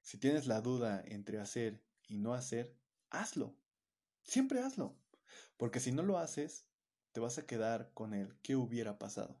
si 0.00 0.16
tienes 0.16 0.46
la 0.46 0.60
duda 0.60 1.02
entre 1.04 1.40
hacer 1.40 1.82
y 2.08 2.18
no 2.18 2.34
hacer, 2.34 2.76
hazlo. 3.10 3.56
Siempre 4.22 4.60
hazlo. 4.60 4.96
Porque 5.56 5.80
si 5.80 5.92
no 5.92 6.02
lo 6.02 6.18
haces, 6.18 6.66
te 7.12 7.20
vas 7.20 7.38
a 7.38 7.46
quedar 7.46 7.92
con 7.94 8.14
el 8.14 8.36
qué 8.42 8.56
hubiera 8.56 8.98
pasado, 8.98 9.40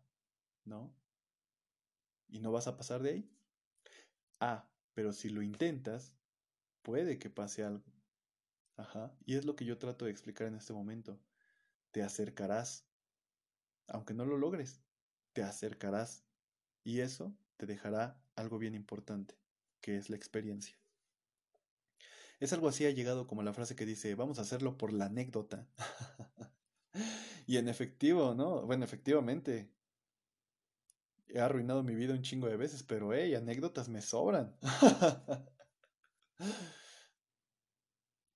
¿no? 0.64 0.94
Y 2.28 2.40
no 2.40 2.50
vas 2.50 2.66
a 2.66 2.76
pasar 2.76 3.02
de 3.02 3.10
ahí. 3.10 3.30
Ah, 4.40 4.68
pero 4.94 5.12
si 5.12 5.28
lo 5.28 5.42
intentas, 5.42 6.16
puede 6.82 7.18
que 7.18 7.30
pase 7.30 7.62
algo. 7.62 7.84
Ajá. 8.76 9.16
Y 9.26 9.36
es 9.36 9.44
lo 9.44 9.54
que 9.54 9.64
yo 9.64 9.78
trato 9.78 10.06
de 10.06 10.10
explicar 10.10 10.48
en 10.48 10.56
este 10.56 10.72
momento. 10.72 11.20
Te 11.92 12.02
acercarás. 12.02 12.84
Aunque 13.86 14.14
no 14.14 14.24
lo 14.24 14.36
logres, 14.38 14.80
te 15.32 15.42
acercarás. 15.42 16.24
Y 16.84 17.00
eso 17.00 17.36
te 17.56 17.66
dejará 17.66 18.20
algo 18.34 18.58
bien 18.58 18.74
importante, 18.74 19.36
que 19.80 19.96
es 19.96 20.10
la 20.10 20.16
experiencia. 20.16 20.76
Es 22.40 22.52
algo 22.52 22.68
así 22.68 22.84
ha 22.86 22.90
llegado 22.90 23.28
como 23.28 23.44
la 23.44 23.52
frase 23.52 23.76
que 23.76 23.86
dice, 23.86 24.16
vamos 24.16 24.40
a 24.40 24.42
hacerlo 24.42 24.76
por 24.76 24.92
la 24.92 25.04
anécdota. 25.06 25.68
y 27.46 27.58
en 27.58 27.68
efectivo, 27.68 28.34
¿no? 28.34 28.62
Bueno, 28.62 28.84
efectivamente. 28.84 29.70
He 31.28 31.38
arruinado 31.40 31.82
mi 31.82 31.94
vida 31.94 32.14
un 32.14 32.22
chingo 32.22 32.48
de 32.48 32.56
veces, 32.56 32.82
pero 32.82 33.12
hey, 33.12 33.34
anécdotas 33.34 33.88
me 33.88 34.02
sobran. 34.02 34.56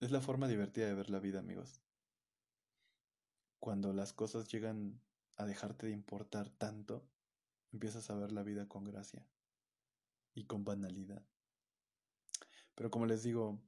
es 0.01 0.11
la 0.11 0.21
forma 0.21 0.47
divertida 0.49 0.87
de 0.87 0.95
ver 0.95 1.11
la 1.11 1.19
vida, 1.19 1.41
amigos. 1.41 1.83
Cuando 3.67 3.93
las 3.93 4.13
cosas 4.13 4.47
llegan 4.47 5.03
a 5.35 5.45
dejarte 5.45 5.89
de 5.89 5.93
importar 5.93 6.51
tanto, 6.51 7.05
empiezas 7.73 8.09
a 8.11 8.15
ver 8.15 8.31
la 8.31 8.45
vida 8.45 8.69
con 8.69 8.85
gracia 8.85 9.27
y 10.35 10.45
con 10.45 10.65
banalidad. 10.65 11.27
Pero 12.77 12.93
como 12.93 13.07
les 13.07 13.25
digo, 13.25 13.61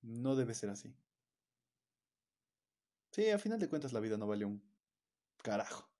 no 0.00 0.34
debe 0.34 0.54
ser 0.54 0.70
así. 0.70 0.96
Sí, 3.10 3.28
a 3.28 3.38
final 3.38 3.60
de 3.60 3.68
cuentas 3.68 3.92
la 3.92 4.00
vida 4.00 4.16
no 4.16 4.26
vale 4.26 4.46
un 4.46 4.62
carajo. 5.42 5.90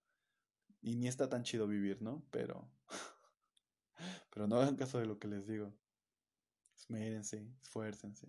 Y 0.80 0.96
ni 0.96 1.06
está 1.06 1.28
tan 1.28 1.42
chido 1.42 1.66
vivir, 1.66 2.00
¿no? 2.00 2.24
Pero... 2.30 2.66
Pero 4.30 4.46
no 4.46 4.56
hagan 4.56 4.76
caso 4.76 4.98
de 4.98 5.04
lo 5.04 5.18
que 5.18 5.28
les 5.28 5.46
digo. 5.46 5.70
Esmérense, 6.74 7.46
esfuércense. 7.60 8.26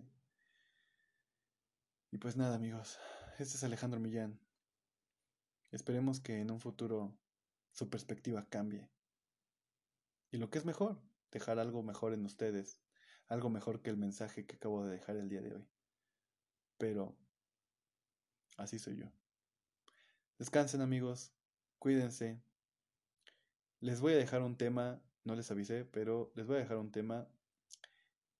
Y 2.10 2.18
pues 2.18 2.36
nada, 2.36 2.56
amigos. 2.56 2.98
Este 3.38 3.56
es 3.56 3.64
Alejandro 3.64 3.98
Millán. 3.98 4.38
Esperemos 5.70 6.20
que 6.20 6.40
en 6.40 6.50
un 6.50 6.60
futuro 6.60 7.16
su 7.72 7.88
perspectiva 7.90 8.46
cambie. 8.48 8.88
Y 10.30 10.38
lo 10.38 10.50
que 10.50 10.58
es 10.58 10.64
mejor, 10.64 11.00
dejar 11.30 11.58
algo 11.58 11.82
mejor 11.82 12.12
en 12.12 12.24
ustedes, 12.24 12.80
algo 13.28 13.50
mejor 13.50 13.82
que 13.82 13.90
el 13.90 13.96
mensaje 13.96 14.46
que 14.46 14.56
acabo 14.56 14.84
de 14.84 14.92
dejar 14.92 15.16
el 15.16 15.28
día 15.28 15.42
de 15.42 15.54
hoy. 15.54 15.68
Pero 16.78 17.16
así 18.56 18.78
soy 18.78 18.96
yo. 18.96 19.12
Descansen 20.38 20.80
amigos, 20.80 21.32
cuídense. 21.78 22.40
Les 23.80 24.00
voy 24.00 24.14
a 24.14 24.16
dejar 24.16 24.42
un 24.42 24.56
tema, 24.56 25.02
no 25.24 25.34
les 25.34 25.50
avisé, 25.50 25.84
pero 25.84 26.32
les 26.34 26.46
voy 26.46 26.56
a 26.56 26.60
dejar 26.60 26.78
un 26.78 26.90
tema. 26.90 27.28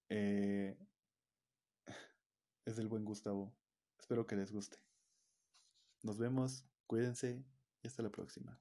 Eh, 0.09 0.77
es 2.64 2.77
del 2.77 2.88
buen 2.88 3.05
Gustavo. 3.05 3.55
Espero 3.99 4.27
que 4.27 4.37
les 4.37 4.53
guste. 4.53 4.79
Nos 6.03 6.19
vemos, 6.19 6.64
cuídense 6.88 7.44
y 7.83 7.87
hasta 7.87 8.03
la 8.03 8.11
próxima. 8.11 8.59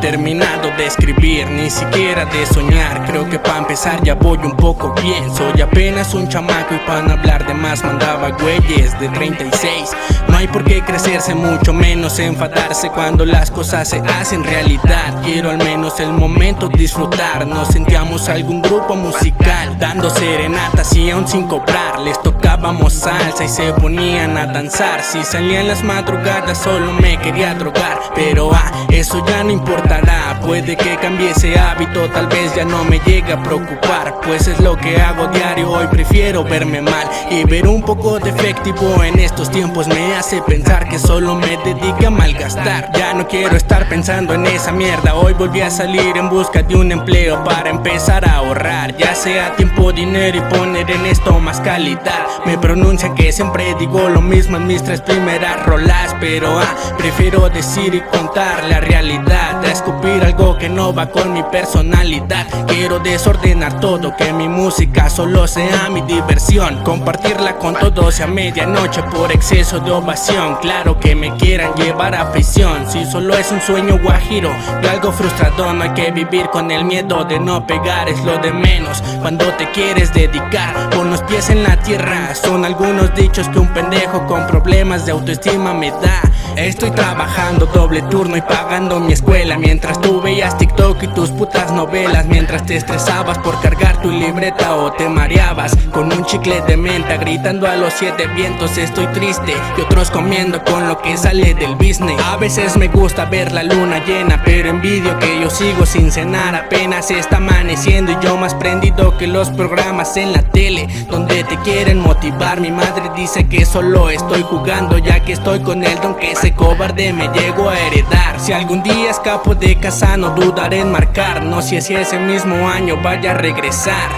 terminado 0.00 0.57
de 0.78 0.86
escribir, 0.86 1.50
ni 1.50 1.68
siquiera 1.68 2.24
de 2.24 2.46
soñar. 2.46 3.04
Creo 3.06 3.28
que 3.28 3.38
para 3.38 3.58
empezar 3.58 4.02
ya 4.02 4.14
voy 4.14 4.38
un 4.38 4.56
poco 4.56 4.94
bien. 5.02 5.34
Soy 5.34 5.60
apenas 5.60 6.14
un 6.14 6.28
chamaco 6.28 6.74
y 6.74 6.78
para 6.86 7.12
hablar 7.12 7.46
de 7.46 7.54
más 7.54 7.84
mandaba 7.84 8.30
güeyes 8.30 8.98
de 9.00 9.08
36. 9.08 9.90
No 10.38 10.42
hay 10.42 10.46
por 10.46 10.62
qué 10.62 10.80
crecerse, 10.82 11.34
mucho 11.34 11.72
menos 11.72 12.20
enfadarse 12.20 12.90
cuando 12.90 13.26
las 13.26 13.50
cosas 13.50 13.88
se 13.88 13.98
hacen 13.98 14.44
realidad. 14.44 15.20
Quiero 15.24 15.50
al 15.50 15.58
menos 15.58 15.98
el 15.98 16.12
momento 16.12 16.68
disfrutar. 16.68 17.44
Nos 17.44 17.66
sentíamos 17.66 18.28
algún 18.28 18.62
grupo 18.62 18.94
musical 18.94 19.76
dando 19.80 20.08
serenatas 20.10 20.94
y 20.94 21.10
aún 21.10 21.26
sin 21.26 21.48
cobrar. 21.48 21.98
Les 21.98 22.22
tocábamos 22.22 22.92
salsa 22.92 23.42
y 23.42 23.48
se 23.48 23.72
ponían 23.72 24.36
a 24.36 24.46
danzar. 24.46 25.02
Si 25.02 25.24
salían 25.24 25.66
las 25.66 25.82
madrugadas, 25.82 26.56
solo 26.58 26.92
me 26.92 27.18
quería 27.18 27.54
drogar. 27.54 27.98
Pero 28.14 28.52
ah, 28.54 28.86
eso 28.90 29.26
ya 29.26 29.42
no 29.42 29.50
importará. 29.50 30.38
Puede 30.40 30.76
que 30.76 30.96
cambie 30.98 31.30
ese 31.30 31.58
hábito, 31.58 32.08
tal 32.10 32.28
vez 32.28 32.54
ya 32.54 32.64
no 32.64 32.84
me 32.84 33.00
llegue 33.00 33.32
a 33.32 33.42
preocupar. 33.42 34.20
Pues 34.24 34.46
es 34.46 34.60
lo 34.60 34.76
que 34.76 35.00
hago 35.00 35.26
diario. 35.26 35.72
Hoy 35.72 35.88
prefiero 35.88 36.44
verme 36.44 36.80
mal 36.80 37.08
y 37.28 37.42
ver 37.42 37.66
un 37.66 37.82
poco 37.82 38.20
de 38.20 38.30
efectivo 38.30 39.02
en 39.02 39.18
estos 39.18 39.50
tiempos 39.50 39.88
me 39.88 40.14
hace 40.14 40.27
pensar 40.36 40.86
que 40.88 40.98
solo 40.98 41.34
me 41.36 41.56
dedica 41.64 42.08
a 42.08 42.10
malgastar. 42.10 42.90
Ya 42.94 43.14
no 43.14 43.26
quiero 43.26 43.56
estar 43.56 43.88
pensando 43.88 44.34
en 44.34 44.44
esa 44.44 44.72
mierda. 44.72 45.14
Hoy 45.14 45.32
volví 45.32 45.62
a 45.62 45.70
salir 45.70 46.18
en 46.18 46.28
busca 46.28 46.62
de 46.62 46.76
un 46.76 46.92
empleo 46.92 47.42
para 47.44 47.70
empezar 47.70 48.28
a 48.28 48.36
ahorrar. 48.36 48.94
Ya 48.98 49.14
sea 49.14 49.56
tiempo, 49.56 49.90
dinero 49.90 50.36
y 50.36 50.54
poner 50.54 50.90
en 50.90 51.06
esto 51.06 51.40
más 51.40 51.60
calidad. 51.60 52.26
Me 52.44 52.58
pronuncian 52.58 53.14
que 53.14 53.32
siempre 53.32 53.74
digo 53.78 54.10
lo 54.10 54.20
mismo 54.20 54.58
en 54.58 54.66
mis 54.66 54.84
tres 54.84 55.00
primeras 55.00 55.64
rolas. 55.64 56.14
Pero 56.20 56.60
ah, 56.60 56.74
prefiero 56.98 57.48
decir 57.48 57.94
y 57.94 58.00
contar 58.02 58.64
la 58.64 58.80
realidad. 58.80 59.64
A 59.64 59.72
escupir 59.72 60.22
algo 60.22 60.58
que 60.58 60.68
no 60.68 60.92
va 60.92 61.10
con 61.10 61.32
mi 61.32 61.42
personalidad. 61.44 62.46
Quiero 62.66 62.98
desordenar 62.98 63.80
todo, 63.80 64.14
que 64.14 64.34
mi 64.34 64.46
música 64.46 65.08
solo 65.08 65.48
sea 65.48 65.88
mi 65.88 66.02
diversión. 66.02 66.84
Compartirla 66.84 67.56
con 67.56 67.74
todos 67.76 68.20
a 68.20 68.26
medianoche 68.26 69.02
por 69.04 69.32
exceso 69.32 69.80
de 69.80 69.90
ovación. 69.90 70.17
Claro 70.60 70.98
que 70.98 71.14
me 71.14 71.36
quieran 71.36 71.72
llevar 71.74 72.14
a 72.14 72.32
prisión. 72.32 72.90
Si 72.90 73.06
solo 73.06 73.34
es 73.34 73.52
un 73.52 73.60
sueño 73.60 73.98
guajiro 74.02 74.50
y 74.82 74.86
algo 74.86 75.12
frustrado, 75.12 75.72
no 75.72 75.84
hay 75.84 75.90
que 75.90 76.10
vivir 76.10 76.48
con 76.50 76.72
el 76.72 76.84
miedo 76.84 77.24
de 77.24 77.38
no 77.38 77.64
pegar, 77.66 78.08
es 78.08 78.22
lo 78.24 78.36
de 78.38 78.52
menos. 78.52 79.00
Cuando 79.20 79.46
te 79.54 79.70
quieres 79.70 80.12
dedicar, 80.12 80.90
con 80.90 81.10
los 81.10 81.22
pies 81.22 81.50
en 81.50 81.62
la 81.62 81.76
tierra. 81.82 82.34
Son 82.34 82.64
algunos 82.64 83.14
dichos 83.14 83.48
que 83.48 83.60
un 83.60 83.68
pendejo 83.68 84.26
con 84.26 84.46
problemas 84.48 85.06
de 85.06 85.12
autoestima 85.12 85.72
me 85.72 85.92
da. 85.92 86.20
Estoy 86.58 86.90
trabajando 86.90 87.66
doble 87.66 88.02
turno 88.02 88.36
y 88.36 88.40
pagando 88.40 88.98
mi 88.98 89.12
escuela 89.12 89.56
Mientras 89.56 90.00
tú 90.00 90.20
veías 90.20 90.58
TikTok 90.58 91.00
y 91.04 91.06
tus 91.08 91.30
putas 91.30 91.70
novelas 91.70 92.26
Mientras 92.26 92.66
te 92.66 92.74
estresabas 92.74 93.38
por 93.38 93.60
cargar 93.60 94.02
tu 94.02 94.10
libreta 94.10 94.74
o 94.74 94.90
te 94.92 95.08
mareabas 95.08 95.76
Con 95.92 96.12
un 96.12 96.24
chicle 96.24 96.60
de 96.62 96.76
menta 96.76 97.16
gritando 97.16 97.68
a 97.68 97.76
los 97.76 97.92
siete 97.94 98.26
vientos 98.26 98.76
Estoy 98.76 99.06
triste 99.08 99.54
y 99.76 99.82
otros 99.82 100.07
comiendo 100.10 100.62
con 100.64 100.88
lo 100.88 101.00
que 101.00 101.16
sale 101.16 101.54
del 101.54 101.74
business. 101.76 102.20
A 102.22 102.36
veces 102.36 102.76
me 102.76 102.88
gusta 102.88 103.24
ver 103.24 103.52
la 103.52 103.62
luna 103.62 104.04
llena 104.04 104.42
Pero 104.44 104.70
envidio 104.70 105.18
que 105.18 105.40
yo 105.40 105.50
sigo 105.50 105.86
sin 105.86 106.10
cenar. 106.10 106.54
Apenas 106.54 107.10
está 107.10 107.38
amaneciendo 107.38 108.12
y 108.12 108.18
yo 108.20 108.36
más 108.36 108.54
prendido 108.54 109.16
que 109.16 109.26
los 109.26 109.50
programas 109.50 110.16
en 110.16 110.32
la 110.32 110.42
tele 110.42 110.86
Donde 111.10 111.44
te 111.44 111.56
quieren 111.58 112.00
motivar. 112.00 112.60
Mi 112.60 112.70
madre 112.70 113.10
dice 113.16 113.48
que 113.48 113.64
solo 113.64 114.10
estoy 114.10 114.42
jugando 114.42 114.98
ya 114.98 115.20
que 115.20 115.32
estoy 115.32 115.60
con 115.60 115.82
el 115.84 116.00
don 116.00 116.14
que 116.16 116.34
se 116.36 116.52
cobarde 116.52 117.12
me 117.12 117.28
llego 117.28 117.68
a 117.68 117.78
heredar. 117.78 118.38
Si 118.38 118.52
algún 118.52 118.82
día 118.82 119.10
escapo 119.10 119.54
de 119.54 119.76
casa 119.76 120.16
no 120.16 120.30
dudaré 120.30 120.80
en 120.80 120.92
marcar. 120.92 121.42
No 121.42 121.62
si 121.62 121.76
es 121.76 121.90
ese 121.90 122.18
mismo 122.18 122.68
año 122.68 122.96
vaya 123.02 123.32
a 123.32 123.34
regresar. 123.34 124.10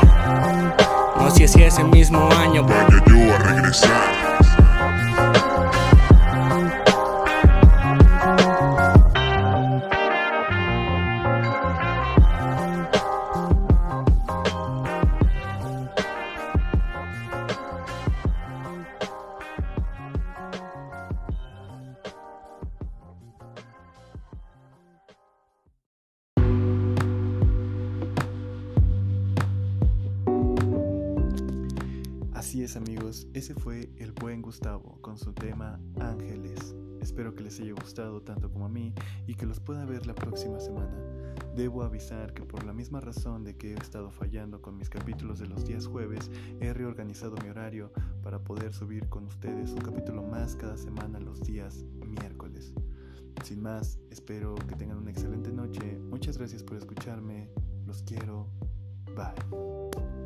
No 1.18 1.30
si 1.30 1.44
es 1.44 1.54
ese 1.56 1.84
mismo 1.84 2.28
año 2.32 2.64
vaya 2.64 3.02
yo 3.06 3.34
a 3.34 3.38
regresar 3.38 4.19
amigos, 32.76 33.26
ese 33.32 33.54
fue 33.54 33.90
el 33.96 34.12
buen 34.12 34.42
Gustavo 34.42 34.98
con 35.00 35.16
su 35.18 35.32
tema 35.32 35.80
Ángeles. 35.98 36.74
Espero 37.00 37.34
que 37.34 37.42
les 37.42 37.58
haya 37.58 37.72
gustado 37.72 38.22
tanto 38.22 38.52
como 38.52 38.66
a 38.66 38.68
mí 38.68 38.92
y 39.26 39.34
que 39.34 39.46
los 39.46 39.60
pueda 39.60 39.84
ver 39.84 40.06
la 40.06 40.14
próxima 40.14 40.60
semana. 40.60 40.94
Debo 41.56 41.82
avisar 41.82 42.34
que 42.34 42.42
por 42.42 42.64
la 42.64 42.72
misma 42.72 43.00
razón 43.00 43.44
de 43.44 43.56
que 43.56 43.72
he 43.72 43.76
estado 43.76 44.10
fallando 44.10 44.60
con 44.60 44.76
mis 44.76 44.88
capítulos 44.88 45.38
de 45.38 45.46
los 45.46 45.64
días 45.64 45.86
jueves, 45.86 46.30
he 46.60 46.72
reorganizado 46.72 47.36
mi 47.42 47.48
horario 47.48 47.92
para 48.22 48.44
poder 48.44 48.72
subir 48.72 49.08
con 49.08 49.24
ustedes 49.24 49.72
un 49.72 49.80
capítulo 49.80 50.22
más 50.22 50.54
cada 50.54 50.76
semana 50.76 51.18
los 51.18 51.40
días 51.40 51.84
miércoles. 52.06 52.74
Sin 53.42 53.62
más, 53.62 53.98
espero 54.10 54.54
que 54.54 54.76
tengan 54.76 54.98
una 54.98 55.10
excelente 55.10 55.50
noche. 55.50 55.98
Muchas 55.98 56.38
gracias 56.38 56.62
por 56.62 56.76
escucharme. 56.76 57.50
Los 57.86 58.02
quiero. 58.02 58.48
Bye. 59.16 60.19